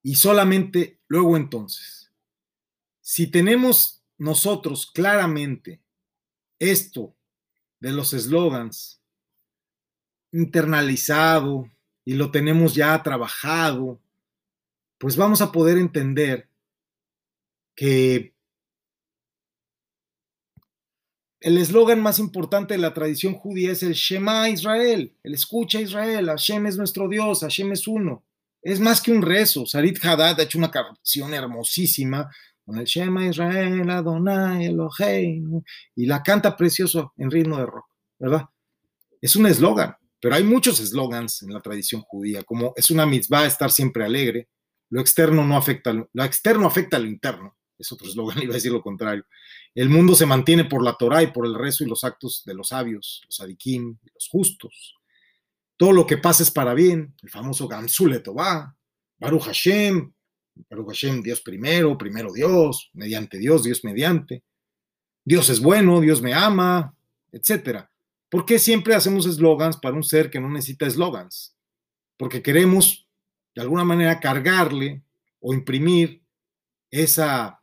y 0.02 0.16
solamente 0.16 1.00
luego 1.08 1.36
entonces, 1.36 2.12
si 3.00 3.26
tenemos 3.26 4.02
nosotros 4.18 4.90
claramente 4.92 5.80
esto 6.58 7.14
de 7.80 7.92
los 7.92 8.12
eslogans 8.12 9.00
internalizado 10.32 11.70
y 12.04 12.14
lo 12.14 12.30
tenemos 12.30 12.74
ya 12.74 13.02
trabajado, 13.02 14.00
pues 14.98 15.16
vamos 15.16 15.40
a 15.40 15.52
poder 15.52 15.78
entender 15.78 16.48
que 17.74 18.33
el 21.44 21.58
eslogan 21.58 22.00
más 22.00 22.18
importante 22.18 22.72
de 22.72 22.80
la 22.80 22.94
tradición 22.94 23.34
judía 23.34 23.72
es 23.72 23.82
el 23.82 23.92
Shema 23.92 24.48
Israel, 24.48 25.14
el 25.22 25.34
escucha 25.34 25.78
Israel, 25.78 26.26
Hashem 26.28 26.64
es 26.64 26.78
nuestro 26.78 27.06
Dios, 27.06 27.40
Hashem 27.40 27.70
es 27.72 27.86
uno. 27.86 28.24
Es 28.62 28.80
más 28.80 29.02
que 29.02 29.12
un 29.12 29.20
rezo. 29.20 29.66
Sarit 29.66 30.02
Haddad 30.02 30.40
ha 30.40 30.42
hecho 30.42 30.56
una 30.56 30.70
canción 30.70 31.34
hermosísima 31.34 32.30
con 32.64 32.78
el 32.78 32.86
Shema 32.86 33.26
Israel, 33.26 33.90
Adonai, 33.90 34.64
Elohim, 34.64 35.60
y 35.94 36.06
la 36.06 36.22
canta 36.22 36.56
precioso 36.56 37.12
en 37.18 37.30
ritmo 37.30 37.58
de 37.58 37.66
rock, 37.66 37.88
¿verdad? 38.18 38.46
Es 39.20 39.36
un 39.36 39.44
eslogan, 39.44 39.94
pero 40.18 40.36
hay 40.36 40.44
muchos 40.44 40.80
eslogans 40.80 41.42
en 41.42 41.52
la 41.52 41.60
tradición 41.60 42.00
judía, 42.00 42.42
como 42.42 42.72
es 42.74 42.90
una 42.90 43.04
mitzvah 43.04 43.44
estar 43.44 43.70
siempre 43.70 44.02
alegre, 44.02 44.48
lo 44.88 45.02
externo 45.02 45.44
no 45.44 45.58
afecta, 45.58 45.92
lo 45.92 46.24
externo 46.24 46.66
afecta 46.66 46.96
a 46.96 47.00
lo 47.00 47.06
interno, 47.06 47.54
es 47.78 47.92
otro 47.92 48.08
eslogan, 48.08 48.38
iba 48.42 48.52
a 48.52 48.54
decir 48.54 48.72
lo 48.72 48.82
contrario. 48.82 49.24
El 49.74 49.88
mundo 49.88 50.14
se 50.14 50.26
mantiene 50.26 50.64
por 50.64 50.82
la 50.84 50.94
Torah 50.94 51.22
y 51.22 51.28
por 51.28 51.46
el 51.46 51.54
rezo 51.54 51.84
y 51.84 51.88
los 51.88 52.04
actos 52.04 52.42
de 52.44 52.54
los 52.54 52.68
sabios, 52.68 53.22
los 53.26 53.40
adikim, 53.40 53.98
los 54.12 54.28
justos. 54.28 54.94
Todo 55.76 55.92
lo 55.92 56.06
que 56.06 56.18
pasa 56.18 56.42
es 56.42 56.50
para 56.50 56.74
bien, 56.74 57.14
el 57.22 57.30
famoso 57.30 57.66
Gamsule 57.66 58.20
Tová, 58.20 58.76
Baruch 59.18 59.42
Hashem, 59.42 60.12
Baruch 60.70 60.88
Hashem, 60.88 61.22
Dios 61.22 61.40
primero, 61.40 61.98
primero 61.98 62.32
Dios, 62.32 62.90
mediante 62.92 63.38
Dios, 63.38 63.64
Dios 63.64 63.82
mediante. 63.84 64.44
Dios 65.24 65.48
es 65.48 65.60
bueno, 65.60 66.00
Dios 66.00 66.22
me 66.22 66.34
ama, 66.34 66.94
etc. 67.32 67.86
¿Por 68.28 68.44
qué 68.44 68.58
siempre 68.58 68.94
hacemos 68.94 69.26
eslogans 69.26 69.76
para 69.76 69.96
un 69.96 70.04
ser 70.04 70.30
que 70.30 70.40
no 70.40 70.48
necesita 70.48 70.86
eslogans? 70.86 71.56
Porque 72.16 72.42
queremos, 72.42 73.08
de 73.54 73.62
alguna 73.62 73.84
manera, 73.84 74.20
cargarle 74.20 75.02
o 75.40 75.52
imprimir 75.52 76.22
esa 76.90 77.60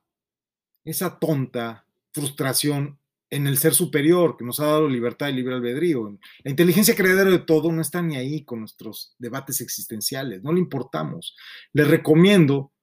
esa 0.84 1.20
tonta 1.20 1.86
frustración 2.12 2.98
en 3.30 3.48
el 3.48 3.58
ser 3.58 3.74
superior 3.74 4.36
que 4.38 4.44
nos 4.44 4.60
ha 4.60 4.66
dado 4.66 4.90
libertad 4.90 5.30
y 5.30 5.34
libre 5.34 5.56
albedrío. 5.56 6.18
La 6.44 6.52
inteligencia 6.52 6.96
creadora 6.96 7.32
de 7.32 7.40
todo 7.40 7.72
no 7.72 7.82
está 7.82 8.02
ni 8.02 8.18
ahí 8.18 8.44
con 8.44 8.60
nuestros 8.60 9.16
debates 9.18 9.62
existenciales, 9.62 10.44
no 10.44 10.52
le 10.52 10.60
importamos. 10.60 11.36
Les 11.72 11.88
recomiendo, 11.88 12.74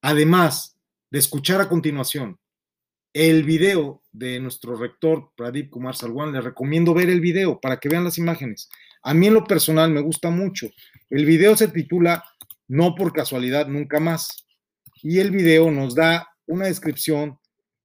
además 0.00 0.76
de 1.10 1.18
escuchar 1.18 1.60
a 1.60 1.68
continuación 1.68 2.38
el 3.12 3.44
video 3.44 4.02
de 4.12 4.38
nuestro 4.40 4.76
rector 4.76 5.30
Pradip 5.36 5.70
Kumar 5.70 5.96
Salwan, 5.96 6.32
les 6.32 6.44
recomiendo 6.44 6.92
ver 6.92 7.08
el 7.08 7.22
video 7.22 7.60
para 7.60 7.78
que 7.78 7.88
vean 7.88 8.04
las 8.04 8.18
imágenes. 8.18 8.68
A 9.02 9.14
mí 9.14 9.26
en 9.26 9.34
lo 9.34 9.44
personal 9.44 9.90
me 9.90 10.02
gusta 10.02 10.28
mucho. 10.30 10.68
El 11.08 11.24
video 11.24 11.56
se 11.56 11.68
titula 11.68 12.22
No 12.68 12.94
por 12.94 13.14
casualidad, 13.14 13.68
nunca 13.68 14.00
más. 14.00 14.46
Y 15.02 15.18
el 15.20 15.30
video 15.30 15.70
nos 15.70 15.94
da 15.94 16.28
una 16.46 16.66
descripción 16.66 17.38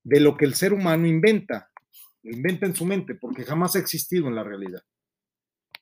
de 0.04 0.20
lo 0.20 0.36
que 0.36 0.46
el 0.46 0.56
ser 0.56 0.74
humano 0.74 1.08
inventa, 1.08 1.70
inventa 2.24 2.66
en 2.66 2.76
su 2.76 2.86
mente, 2.86 3.16
porque 3.16 3.44
jamás 3.44 3.76
ha 3.76 3.80
existido 3.80 4.28
en 4.28 4.36
la 4.36 4.44
realidad. 4.44 4.82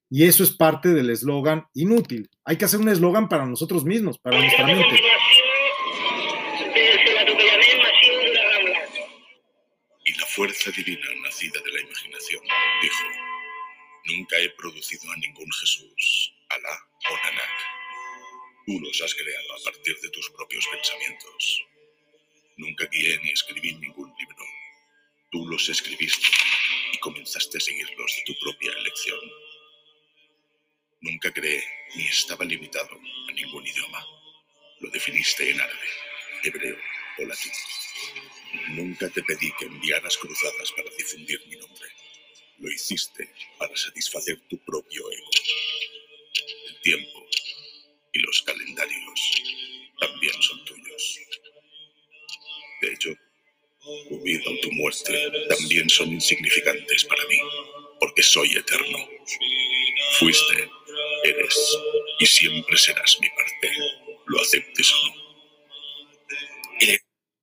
Y 0.10 0.26
eso 0.26 0.44
es 0.44 0.52
parte 0.52 0.90
del 0.90 1.12
eslogan 1.12 1.68
inútil. 1.76 2.30
Hay 2.44 2.58
que 2.58 2.66
hacer 2.66 2.80
un 2.80 2.90
eslogan 2.90 3.30
para 3.30 3.46
nosotros 3.46 3.86
mismos, 3.86 4.18
para 4.18 4.40
nuestra 4.40 4.66
mente. 4.66 5.00
Y 10.06 10.14
la 10.18 10.26
fuerza 10.26 10.72
divina 10.72 11.06
nacida 11.24 11.62
de 11.64 11.72
la 11.72 11.82
imaginación 11.82 12.42
dijo, 12.82 13.04
nunca 14.06 14.38
he 14.40 14.50
producido 14.58 15.12
a 15.12 15.18
ningún 15.18 15.52
Jesús, 15.52 16.34
Alá 16.50 16.76
o 17.12 17.14
Nanak. 17.14 17.80
Tú 18.66 18.80
los 18.80 19.02
has 19.04 19.14
creado 19.14 19.54
a 19.54 19.64
partir 19.72 19.96
de 20.02 20.10
tus 20.10 20.30
propios 20.32 20.68
pensamientos. 20.72 21.69
Nunca 22.60 22.86
guié 22.92 23.18
ni 23.24 23.32
escribí 23.32 23.72
ningún 23.76 24.14
libro. 24.20 24.46
Tú 25.32 25.48
los 25.48 25.70
escribiste 25.70 26.28
y 26.92 26.98
comenzaste 26.98 27.58
a 27.58 27.62
seguirlos 27.62 28.12
de 28.18 28.24
tu 28.26 28.38
propia 28.38 28.74
elección. 28.74 29.20
Nunca 31.00 31.32
creé 31.32 31.64
ni 31.96 32.06
estaba 32.06 32.44
limitado 32.44 33.00
a 33.30 33.32
ningún 33.32 33.66
idioma. 33.66 34.06
Lo 34.82 34.90
definiste 34.90 35.50
en 35.50 35.62
árabe, 35.62 35.88
hebreo 36.44 36.78
o 37.20 37.26
latín. 37.28 37.54
Nunca 38.72 39.10
te 39.10 39.24
pedí 39.24 39.54
que 39.58 39.66
enviaras 39.66 40.18
cruzadas 40.18 40.74
para 40.74 40.90
difundir 40.98 41.42
mi 41.48 41.56
nombre. 41.56 41.88
Lo 42.58 42.70
hiciste 42.70 43.34
para 43.58 43.74
satisfacer 43.78 44.38
tu 44.50 44.58
propio 44.66 45.10
ego. 45.10 45.30
El 46.68 46.82
tiempo 46.82 47.26
y 48.12 48.20
los 48.20 48.42
calendarios 48.42 49.32
también 49.98 50.42
son 50.42 50.59
vida 54.30 54.44
o 54.48 54.62
tu 54.62 54.72
muerte 54.74 55.14
también 55.50 55.90
son 55.90 56.10
insignificantes 56.10 57.06
para 57.06 57.24
mí, 57.28 57.38
porque 58.00 58.22
soy 58.22 58.50
eterno. 58.52 58.98
Fuiste, 60.20 60.70
eres 61.24 61.78
y 62.20 62.26
siempre 62.26 62.78
serás 62.78 63.18
mi 63.22 63.28
parte, 63.30 63.70
lo 64.28 64.40
aceptes 64.42 64.94
o 64.94 65.08
no. 65.08 65.20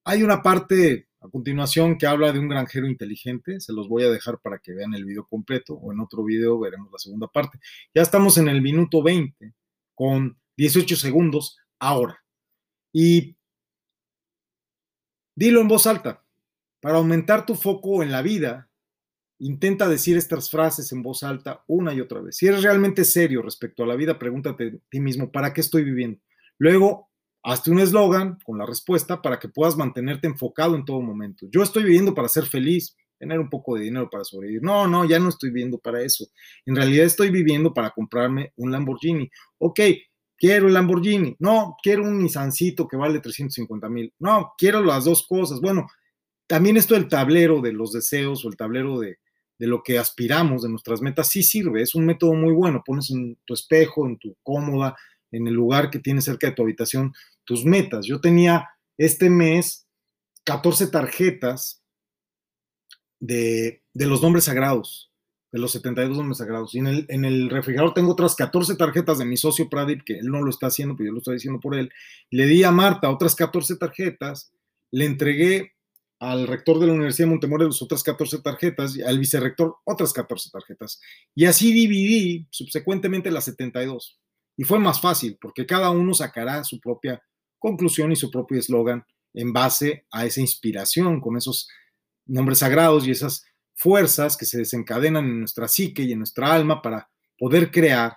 Hay 0.05 0.23
una 0.23 0.41
parte 0.41 1.09
a 1.21 1.29
continuación 1.29 1.99
que 1.99 2.07
habla 2.07 2.31
de 2.31 2.39
un 2.39 2.49
granjero 2.49 2.87
inteligente, 2.87 3.59
se 3.59 3.73
los 3.73 3.89
voy 3.89 4.05
a 4.05 4.11
dejar 4.11 4.39
para 4.39 4.59
que 4.59 4.73
vean 4.73 4.95
el 4.95 5.05
video 5.05 5.27
completo 5.27 5.75
o 5.75 5.93
en 5.93 5.99
otro 5.99 6.23
video 6.23 6.61
veremos 6.61 6.93
la 6.93 6.99
segunda 6.99 7.27
parte. 7.27 7.59
Ya 7.93 8.03
estamos 8.03 8.39
en 8.39 8.47
el 8.47 8.63
minuto 8.63 9.03
20 9.03 9.53
con 9.95 10.39
18 10.57 10.95
segundos 10.95 11.59
ahora. 11.81 12.23
Y 12.93 13.37
dilo 15.35 15.61
en 15.61 15.69
voz 15.69 15.89
alta. 15.89 16.26
Para 16.81 16.99
aumentar 16.99 17.47
tu 17.47 17.55
foco 17.55 18.03
en 18.03 18.13
la 18.13 18.23
vida, 18.23 18.71
intenta 19.39 19.89
decir 19.89 20.17
estas 20.17 20.51
frases 20.51 20.93
en 20.93 21.03
voz 21.03 21.23
alta 21.23 21.65
una 21.67 21.93
y 21.95 22.01
otra 22.01 22.21
vez. 22.21 22.37
Si 22.37 22.47
eres 22.47 22.63
realmente 22.63 23.05
serio 23.05 23.43
respecto 23.43 23.83
a 23.83 23.87
la 23.87 23.97
vida, 23.97 24.19
pregúntate 24.19 24.67
a 24.67 24.89
ti 24.91 25.01
mismo, 25.01 25.31
¿para 25.31 25.53
qué 25.53 25.61
estoy 25.61 25.85
viviendo? 25.85 26.21
Luego, 26.59 27.11
hazte 27.43 27.71
un 27.71 27.81
eslogan 27.81 28.39
con 28.45 28.59
la 28.59 28.67
respuesta 28.67 29.23
para 29.23 29.39
que 29.39 29.49
puedas 29.49 29.77
mantenerte 29.77 30.27
enfocado 30.27 30.75
en 30.75 30.85
todo 30.85 31.01
momento. 31.01 31.47
Yo 31.51 31.63
estoy 31.63 31.85
viviendo 31.85 32.15
para 32.15 32.29
ser 32.29 32.45
feliz, 32.47 32.97
tener 33.19 33.39
un 33.39 33.49
poco 33.49 33.77
de 33.77 33.85
dinero 33.85 34.11
para 34.11 34.25
sobrevivir. 34.25 34.63
No, 34.63 34.87
no, 34.87 35.05
ya 35.05 35.19
no 35.19 35.29
estoy 35.29 35.51
viviendo 35.51 35.79
para 35.79 36.03
eso. 36.03 36.27
En 36.65 36.77
realidad 36.77 37.07
estoy 37.07 37.31
viviendo 37.31 37.73
para 37.73 37.91
comprarme 37.91 38.53
un 38.57 38.73
Lamborghini. 38.73 39.31
Ok, 39.59 39.81
quiero 40.37 40.67
el 40.67 40.75
Lamborghini. 40.75 41.37
No, 41.39 41.77
quiero 41.83 42.03
un 42.03 42.19
Nissancito 42.19 42.89
que 42.89 42.97
vale 42.97 43.21
350 43.21 43.89
mil. 43.89 44.13
No, 44.19 44.53
quiero 44.59 44.83
las 44.83 45.05
dos 45.05 45.27
cosas. 45.27 45.61
Bueno, 45.61 45.87
también 46.47 46.77
esto 46.77 46.95
del 46.95 47.09
tablero 47.09 47.61
de 47.61 47.73
los 47.73 47.93
deseos 47.93 48.45
o 48.45 48.49
el 48.49 48.57
tablero 48.57 48.99
de, 48.99 49.19
de 49.59 49.67
lo 49.67 49.83
que 49.83 49.99
aspiramos, 49.99 50.63
de 50.63 50.69
nuestras 50.69 51.01
metas, 51.01 51.29
sí 51.29 51.43
sirve. 51.43 51.83
Es 51.83 51.95
un 51.95 52.07
método 52.07 52.35
muy 52.35 52.53
bueno. 52.53 52.83
Pones 52.85 53.11
en 53.11 53.39
tu 53.45 53.55
espejo, 53.55 54.07
en 54.07 54.19
tu 54.19 54.37
cómoda, 54.43 54.97
en 55.31 55.47
el 55.47 55.55
lugar 55.55 55.91
que 55.91 55.99
tienes 55.99 56.25
cerca 56.25 56.49
de 56.49 56.55
tu 56.55 56.63
habitación, 56.63 57.13
tus 57.45 57.65
metas. 57.65 58.07
Yo 58.07 58.21
tenía 58.21 58.69
este 58.99 59.31
mes 59.31 59.87
14 60.45 60.89
tarjetas 60.89 61.83
de, 63.19 63.83
los 63.95 64.23
nombres 64.23 64.45
sagrados, 64.45 65.11
de 65.53 65.59
los 65.59 65.73
72 65.73 66.17
nombres 66.17 66.39
sagrados. 66.39 66.75
Y 66.75 66.79
en 66.79 66.87
el, 66.87 67.07
en 67.09 67.25
el, 67.25 67.51
refrigerador 67.51 67.95
tengo 67.95 68.13
otras 68.13 68.35
14 68.35 68.77
tarjetas 68.77 69.19
de 69.19 69.25
mi 69.25 69.37
socio 69.37 69.69
Pradip, 69.69 70.03
que 70.05 70.19
él 70.19 70.27
no 70.27 70.43
lo 70.43 70.51
está 70.51 70.67
haciendo, 70.67 70.97
pero 70.97 71.09
yo 71.09 71.13
lo 71.13 71.19
estoy 71.19 71.35
diciendo 71.35 71.61
por 71.61 71.75
él. 71.77 71.91
Le 72.31 72.47
di 72.47 72.63
a 72.63 72.71
Marta 72.71 73.11
otras 73.11 73.35
14 73.35 73.77
tarjetas, 73.77 74.53
le 74.91 75.07
entregué 75.07 75.76
al 76.19 76.47
rector 76.47 76.79
de 76.79 76.87
la 76.87 76.93
Universidad 76.93 77.27
de 77.27 77.33
Montemorelos 77.33 77.83
otras 77.83 78.03
14 78.03 78.41
tarjetas 78.41 78.97
y 78.97 79.03
al 79.03 79.19
vicerrector 79.19 79.77
otras 79.85 80.13
14 80.13 80.51
tarjetas. 80.51 81.01
Y 81.35 81.45
así 81.45 81.73
dividí 81.73 82.47
subsecuentemente 82.51 83.31
las 83.31 83.45
72. 83.45 84.19
Y 84.57 84.65
fue 84.65 84.79
más 84.79 85.01
fácil 85.01 85.39
porque 85.41 85.67
cada 85.67 85.91
uno 85.91 86.15
sacará 86.15 86.65
su 86.65 86.81
propia 86.81 87.23
conclusión 87.59 88.13
y 88.13 88.17
su 88.17 88.31
propio 88.31 88.59
eslogan 88.59 89.05
en 89.35 89.53
base 89.53 90.07
a 90.11 90.25
esa 90.25 90.41
inspiración 90.41 91.21
con 91.21 91.37
esos 91.37 91.69
nombres 92.25 92.59
sagrados 92.59 93.07
y 93.07 93.11
esas 93.11 93.45
fuerzas 93.75 94.37
que 94.37 94.47
se 94.47 94.59
desencadenan 94.59 95.27
en 95.27 95.41
nuestra 95.41 95.69
psique 95.69 96.03
y 96.03 96.13
en 96.13 96.19
nuestra 96.19 96.53
alma 96.55 96.81
para 96.81 97.11
poder 97.39 97.71
crear 97.71 98.17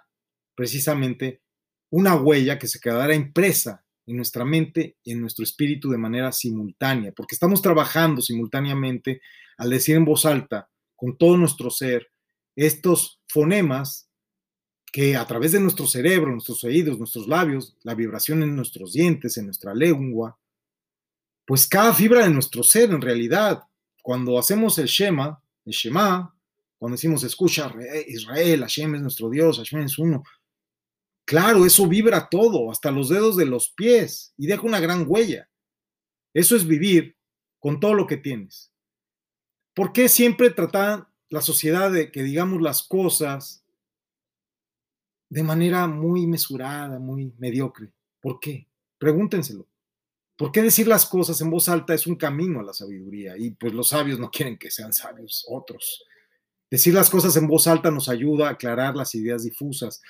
precisamente 0.55 1.41
una 1.89 2.15
huella 2.15 2.57
que 2.57 2.67
se 2.67 2.79
quedará 2.79 3.13
impresa 3.13 3.83
en 4.09 4.17
nuestra 4.17 4.43
mente 4.43 4.97
y 5.03 5.11
en 5.11 5.21
nuestro 5.21 5.43
espíritu 5.43 5.89
de 5.89 5.97
manera 5.97 6.31
simultánea, 6.31 7.11
porque 7.11 7.35
estamos 7.35 7.61
trabajando 7.61 8.21
simultáneamente 8.21 9.21
al 9.57 9.69
decir 9.69 9.95
en 9.95 10.05
voz 10.05 10.25
alta, 10.25 10.67
con 10.95 11.15
todo 11.17 11.37
nuestro 11.37 11.69
ser, 11.69 12.07
estos 12.55 13.21
fonemas 13.27 14.09
que 14.91 15.15
a 15.15 15.25
través 15.27 15.51
de 15.51 15.59
nuestro 15.59 15.85
cerebro, 15.85 16.31
nuestros 16.31 16.63
oídos, 16.63 16.97
nuestros 16.97 17.27
labios, 17.27 17.77
la 17.83 17.93
vibración 17.93 18.41
en 18.41 18.55
nuestros 18.55 18.93
dientes, 18.93 19.37
en 19.37 19.45
nuestra 19.45 19.75
lengua, 19.75 20.39
pues 21.45 21.67
cada 21.67 21.93
fibra 21.93 22.23
de 22.23 22.31
nuestro 22.31 22.63
ser 22.63 22.89
en 22.89 23.01
realidad, 23.01 23.63
cuando 24.01 24.39
hacemos 24.39 24.79
el 24.79 24.87
Shema, 24.87 25.39
el 25.65 25.73
Shema, 25.73 26.35
cuando 26.79 26.95
decimos 26.95 27.23
escucha 27.23 27.71
Israel, 28.07 28.61
Hashem 28.61 28.95
es 28.95 29.01
nuestro 29.01 29.29
Dios, 29.29 29.57
Hashem 29.57 29.81
es 29.81 29.99
uno, 29.99 30.23
claro, 31.29 31.63
eso 31.63 31.85
vibra 31.85 32.27
todo, 32.27 32.71
hasta 32.71 32.89
los 32.89 33.09
dedos 33.09 33.37
de 33.37 33.45
los 33.45 33.69
pies 33.69 34.33
y 34.35 34.47
deja 34.47 34.63
una 34.63 34.79
gran 34.79 35.05
huella. 35.07 35.47
Eso 36.33 36.55
es 36.55 36.65
vivir 36.65 37.15
con 37.59 37.79
todo 37.79 37.93
lo 37.93 38.07
que 38.07 38.17
tienes. 38.17 38.71
¿Por 39.75 39.93
qué 39.93 40.09
siempre 40.09 40.49
trata 40.49 41.13
la 41.29 41.41
sociedad 41.41 41.91
de 41.91 42.11
que 42.11 42.23
digamos 42.23 42.63
las 42.63 42.81
cosas 42.81 43.63
de 45.29 45.43
manera 45.43 45.85
muy 45.85 46.25
mesurada, 46.25 46.97
muy 46.97 47.31
mediocre. 47.37 47.91
¿Por 48.19 48.39
qué? 48.39 48.67
Pregúntenselo. 48.97 49.67
¿Por 50.35 50.51
qué 50.51 50.63
decir 50.63 50.87
las 50.87 51.05
cosas 51.05 51.39
en 51.41 51.51
voz 51.51 51.69
alta 51.69 51.93
es 51.93 52.07
un 52.07 52.15
camino 52.15 52.59
a 52.59 52.63
la 52.63 52.73
sabiduría? 52.73 53.37
Y 53.37 53.51
pues 53.51 53.71
los 53.71 53.89
sabios 53.89 54.17
no 54.17 54.31
quieren 54.31 54.57
que 54.57 54.71
sean 54.71 54.93
sabios 54.93 55.45
otros. 55.47 56.03
Decir 56.71 56.95
las 56.95 57.11
cosas 57.11 57.35
en 57.35 57.47
voz 57.47 57.67
alta 57.67 57.91
nos 57.91 58.09
ayuda 58.09 58.47
a 58.47 58.51
aclarar 58.53 58.95
las 58.95 59.13
ideas 59.13 59.43
difusas, 59.43 60.01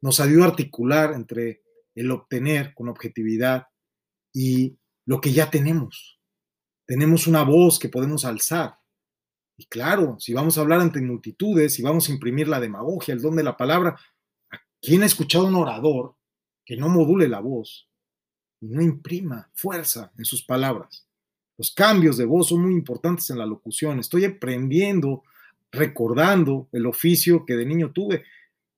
nos 0.00 0.20
ayuda 0.20 0.44
a 0.44 0.48
articular 0.48 1.14
entre 1.14 1.62
el 1.94 2.10
obtener 2.10 2.74
con 2.74 2.88
objetividad 2.88 3.66
y 4.32 4.78
lo 5.06 5.20
que 5.20 5.32
ya 5.32 5.50
tenemos. 5.50 6.20
Tenemos 6.86 7.26
una 7.26 7.42
voz 7.42 7.78
que 7.78 7.88
podemos 7.88 8.24
alzar. 8.24 8.78
Y 9.56 9.66
claro, 9.66 10.16
si 10.20 10.34
vamos 10.34 10.58
a 10.58 10.60
hablar 10.60 10.80
ante 10.80 11.00
multitudes, 11.00 11.74
si 11.74 11.82
vamos 11.82 12.08
a 12.08 12.12
imprimir 12.12 12.46
la 12.46 12.60
demagogia, 12.60 13.14
el 13.14 13.22
don 13.22 13.36
de 13.36 13.42
la 13.42 13.56
palabra, 13.56 13.96
¿Quién 14.86 15.02
ha 15.02 15.06
escuchado 15.06 15.46
a 15.46 15.48
un 15.48 15.56
orador 15.56 16.14
que 16.64 16.76
no 16.76 16.88
module 16.88 17.28
la 17.28 17.40
voz 17.40 17.88
y 18.60 18.68
no 18.68 18.82
imprima 18.82 19.50
fuerza 19.52 20.12
en 20.16 20.24
sus 20.24 20.44
palabras? 20.44 21.08
Los 21.58 21.72
cambios 21.72 22.16
de 22.18 22.24
voz 22.24 22.50
son 22.50 22.62
muy 22.62 22.72
importantes 22.72 23.30
en 23.30 23.38
la 23.38 23.46
locución. 23.46 23.98
Estoy 23.98 24.26
aprendiendo, 24.26 25.24
recordando 25.72 26.68
el 26.70 26.86
oficio 26.86 27.44
que 27.44 27.54
de 27.54 27.66
niño 27.66 27.90
tuve. 27.92 28.24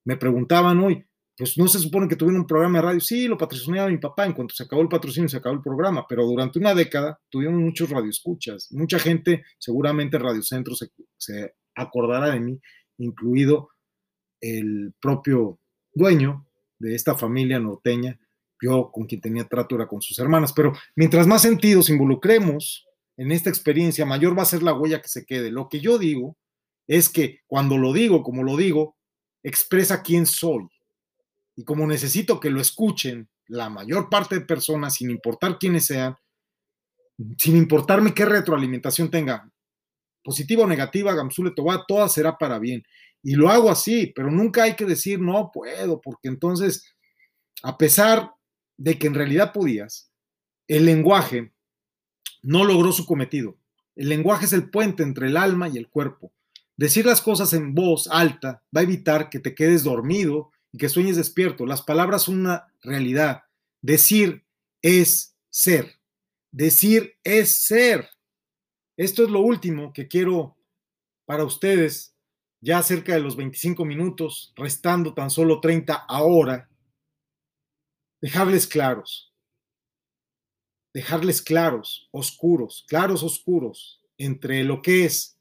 Me 0.08 0.16
preguntaban 0.16 0.80
hoy, 0.80 1.04
pues 1.36 1.58
no 1.58 1.68
se 1.68 1.78
supone 1.78 2.08
que 2.08 2.16
tuvieron 2.16 2.40
un 2.40 2.46
programa 2.46 2.78
de 2.78 2.82
radio. 2.86 3.00
Sí, 3.00 3.28
lo 3.28 3.36
patrocinaba 3.36 3.90
mi 3.90 3.98
papá. 3.98 4.24
En 4.24 4.32
cuanto 4.32 4.54
se 4.54 4.62
acabó 4.62 4.80
el 4.80 4.88
patrocinio, 4.88 5.28
se 5.28 5.36
acabó 5.36 5.54
el 5.54 5.60
programa. 5.60 6.06
Pero 6.08 6.24
durante 6.24 6.58
una 6.58 6.74
década 6.74 7.20
tuvieron 7.28 7.62
muchos 7.62 7.90
radioescuchas. 7.90 8.68
Mucha 8.72 8.98
gente, 8.98 9.44
seguramente 9.58 10.18
Radio 10.18 10.42
Centro 10.42 10.74
se, 10.74 10.92
se 11.18 11.56
acordará 11.74 12.30
de 12.30 12.40
mí, 12.40 12.58
incluido 12.96 13.68
el 14.40 14.94
propio 14.98 15.60
dueño 15.92 16.46
de 16.78 16.94
esta 16.94 17.14
familia 17.14 17.58
norteña, 17.58 18.18
yo 18.62 18.90
con 18.90 19.04
quien 19.04 19.20
tenía 19.20 19.46
trato 19.46 19.74
era 19.74 19.88
con 19.88 20.00
sus 20.00 20.18
hermanas, 20.18 20.54
pero 20.54 20.72
mientras 20.96 21.26
más 21.26 21.42
sentidos 21.42 21.90
involucremos 21.90 22.86
en 23.18 23.30
esta 23.30 23.50
experiencia, 23.50 24.06
mayor 24.06 24.38
va 24.38 24.42
a 24.42 24.46
ser 24.46 24.62
la 24.62 24.72
huella 24.72 25.02
que 25.02 25.08
se 25.08 25.26
quede. 25.26 25.50
Lo 25.50 25.68
que 25.68 25.80
yo 25.80 25.98
digo 25.98 26.38
es 26.86 27.10
que 27.10 27.40
cuando 27.46 27.76
lo 27.76 27.92
digo, 27.92 28.22
como 28.22 28.42
lo 28.42 28.56
digo, 28.56 28.96
expresa 29.42 30.02
quién 30.02 30.26
soy. 30.26 30.68
Y 31.56 31.64
como 31.64 31.86
necesito 31.86 32.38
que 32.38 32.50
lo 32.50 32.60
escuchen 32.60 33.28
la 33.46 33.68
mayor 33.68 34.08
parte 34.08 34.36
de 34.36 34.44
personas, 34.44 34.94
sin 34.94 35.10
importar 35.10 35.58
quiénes 35.58 35.86
sean, 35.86 36.16
sin 37.36 37.56
importarme 37.56 38.14
qué 38.14 38.24
retroalimentación 38.24 39.10
tenga, 39.10 39.50
positiva 40.22 40.64
o 40.64 40.66
negativa, 40.66 41.14
Gamsule 41.14 41.52
Toba, 41.52 41.84
toda 41.86 42.08
será 42.08 42.36
para 42.36 42.58
bien. 42.58 42.84
Y 43.22 43.34
lo 43.34 43.48
hago 43.48 43.70
así, 43.70 44.12
pero 44.14 44.30
nunca 44.30 44.64
hay 44.64 44.76
que 44.76 44.84
decir 44.84 45.20
no 45.20 45.50
puedo, 45.52 46.00
porque 46.00 46.28
entonces, 46.28 46.94
a 47.62 47.76
pesar 47.76 48.32
de 48.76 48.98
que 48.98 49.06
en 49.08 49.14
realidad 49.14 49.52
podías, 49.52 50.12
el 50.68 50.84
lenguaje 50.84 51.52
no 52.42 52.64
logró 52.64 52.92
su 52.92 53.06
cometido. 53.06 53.56
El 53.96 54.10
lenguaje 54.10 54.44
es 54.44 54.52
el 54.52 54.70
puente 54.70 55.02
entre 55.02 55.26
el 55.26 55.36
alma 55.36 55.68
y 55.68 55.76
el 55.76 55.88
cuerpo. 55.88 56.32
Decir 56.78 57.04
las 57.04 57.20
cosas 57.20 57.52
en 57.54 57.74
voz 57.74 58.06
alta 58.06 58.62
va 58.74 58.80
a 58.80 58.84
evitar 58.84 59.30
que 59.30 59.40
te 59.40 59.56
quedes 59.56 59.82
dormido 59.82 60.52
y 60.70 60.78
que 60.78 60.88
sueñes 60.88 61.16
despierto. 61.16 61.66
Las 61.66 61.82
palabras 61.82 62.22
son 62.22 62.38
una 62.38 62.72
realidad. 62.82 63.42
Decir 63.82 64.46
es 64.80 65.36
ser. 65.50 65.98
Decir 66.52 67.16
es 67.24 67.50
ser. 67.64 68.08
Esto 68.96 69.24
es 69.24 69.30
lo 69.30 69.40
último 69.40 69.92
que 69.92 70.06
quiero 70.06 70.56
para 71.26 71.44
ustedes 71.44 72.14
ya 72.60 72.80
cerca 72.82 73.12
de 73.12 73.20
los 73.20 73.34
25 73.34 73.84
minutos, 73.84 74.52
restando 74.56 75.14
tan 75.14 75.30
solo 75.30 75.60
30 75.60 75.94
ahora, 75.94 76.68
dejarles 78.20 78.66
claros, 78.66 79.32
dejarles 80.92 81.42
claros, 81.42 82.08
oscuros, 82.12 82.84
claros, 82.88 83.22
oscuros, 83.22 84.00
entre 84.16 84.64
lo 84.64 84.82
que 84.82 85.04
es 85.04 85.37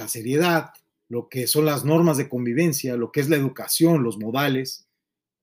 la 0.00 0.08
seriedad, 0.08 0.72
lo 1.08 1.28
que 1.28 1.46
son 1.46 1.66
las 1.66 1.84
normas 1.84 2.16
de 2.16 2.28
convivencia, 2.28 2.96
lo 2.96 3.12
que 3.12 3.20
es 3.20 3.28
la 3.28 3.36
educación, 3.36 4.02
los 4.02 4.18
modales, 4.18 4.88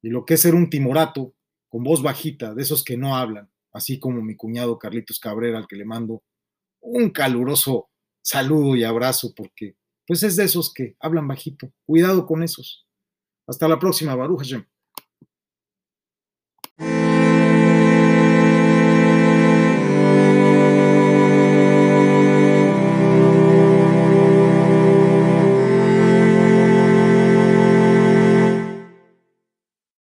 y 0.01 0.09
lo 0.09 0.25
que 0.25 0.33
es 0.33 0.41
ser 0.41 0.55
un 0.55 0.69
timorato 0.69 1.35
con 1.69 1.83
voz 1.83 2.01
bajita, 2.01 2.55
de 2.55 2.63
esos 2.63 2.83
que 2.83 2.97
no 2.97 3.15
hablan, 3.15 3.51
así 3.71 3.99
como 3.99 4.21
mi 4.21 4.35
cuñado 4.35 4.79
Carlitos 4.79 5.19
Cabrera, 5.19 5.59
al 5.59 5.67
que 5.67 5.75
le 5.75 5.85
mando 5.85 6.23
un 6.81 7.11
caluroso 7.11 7.89
saludo 8.23 8.75
y 8.75 8.83
abrazo, 8.83 9.33
porque 9.35 9.75
pues 10.07 10.23
es 10.23 10.35
de 10.37 10.45
esos 10.45 10.73
que 10.73 10.95
hablan 10.99 11.27
bajito. 11.27 11.71
Cuidado 11.85 12.25
con 12.25 12.41
esos. 12.41 12.87
Hasta 13.45 13.67
la 13.67 13.77
próxima, 13.77 14.15
Baruch. 14.15 14.55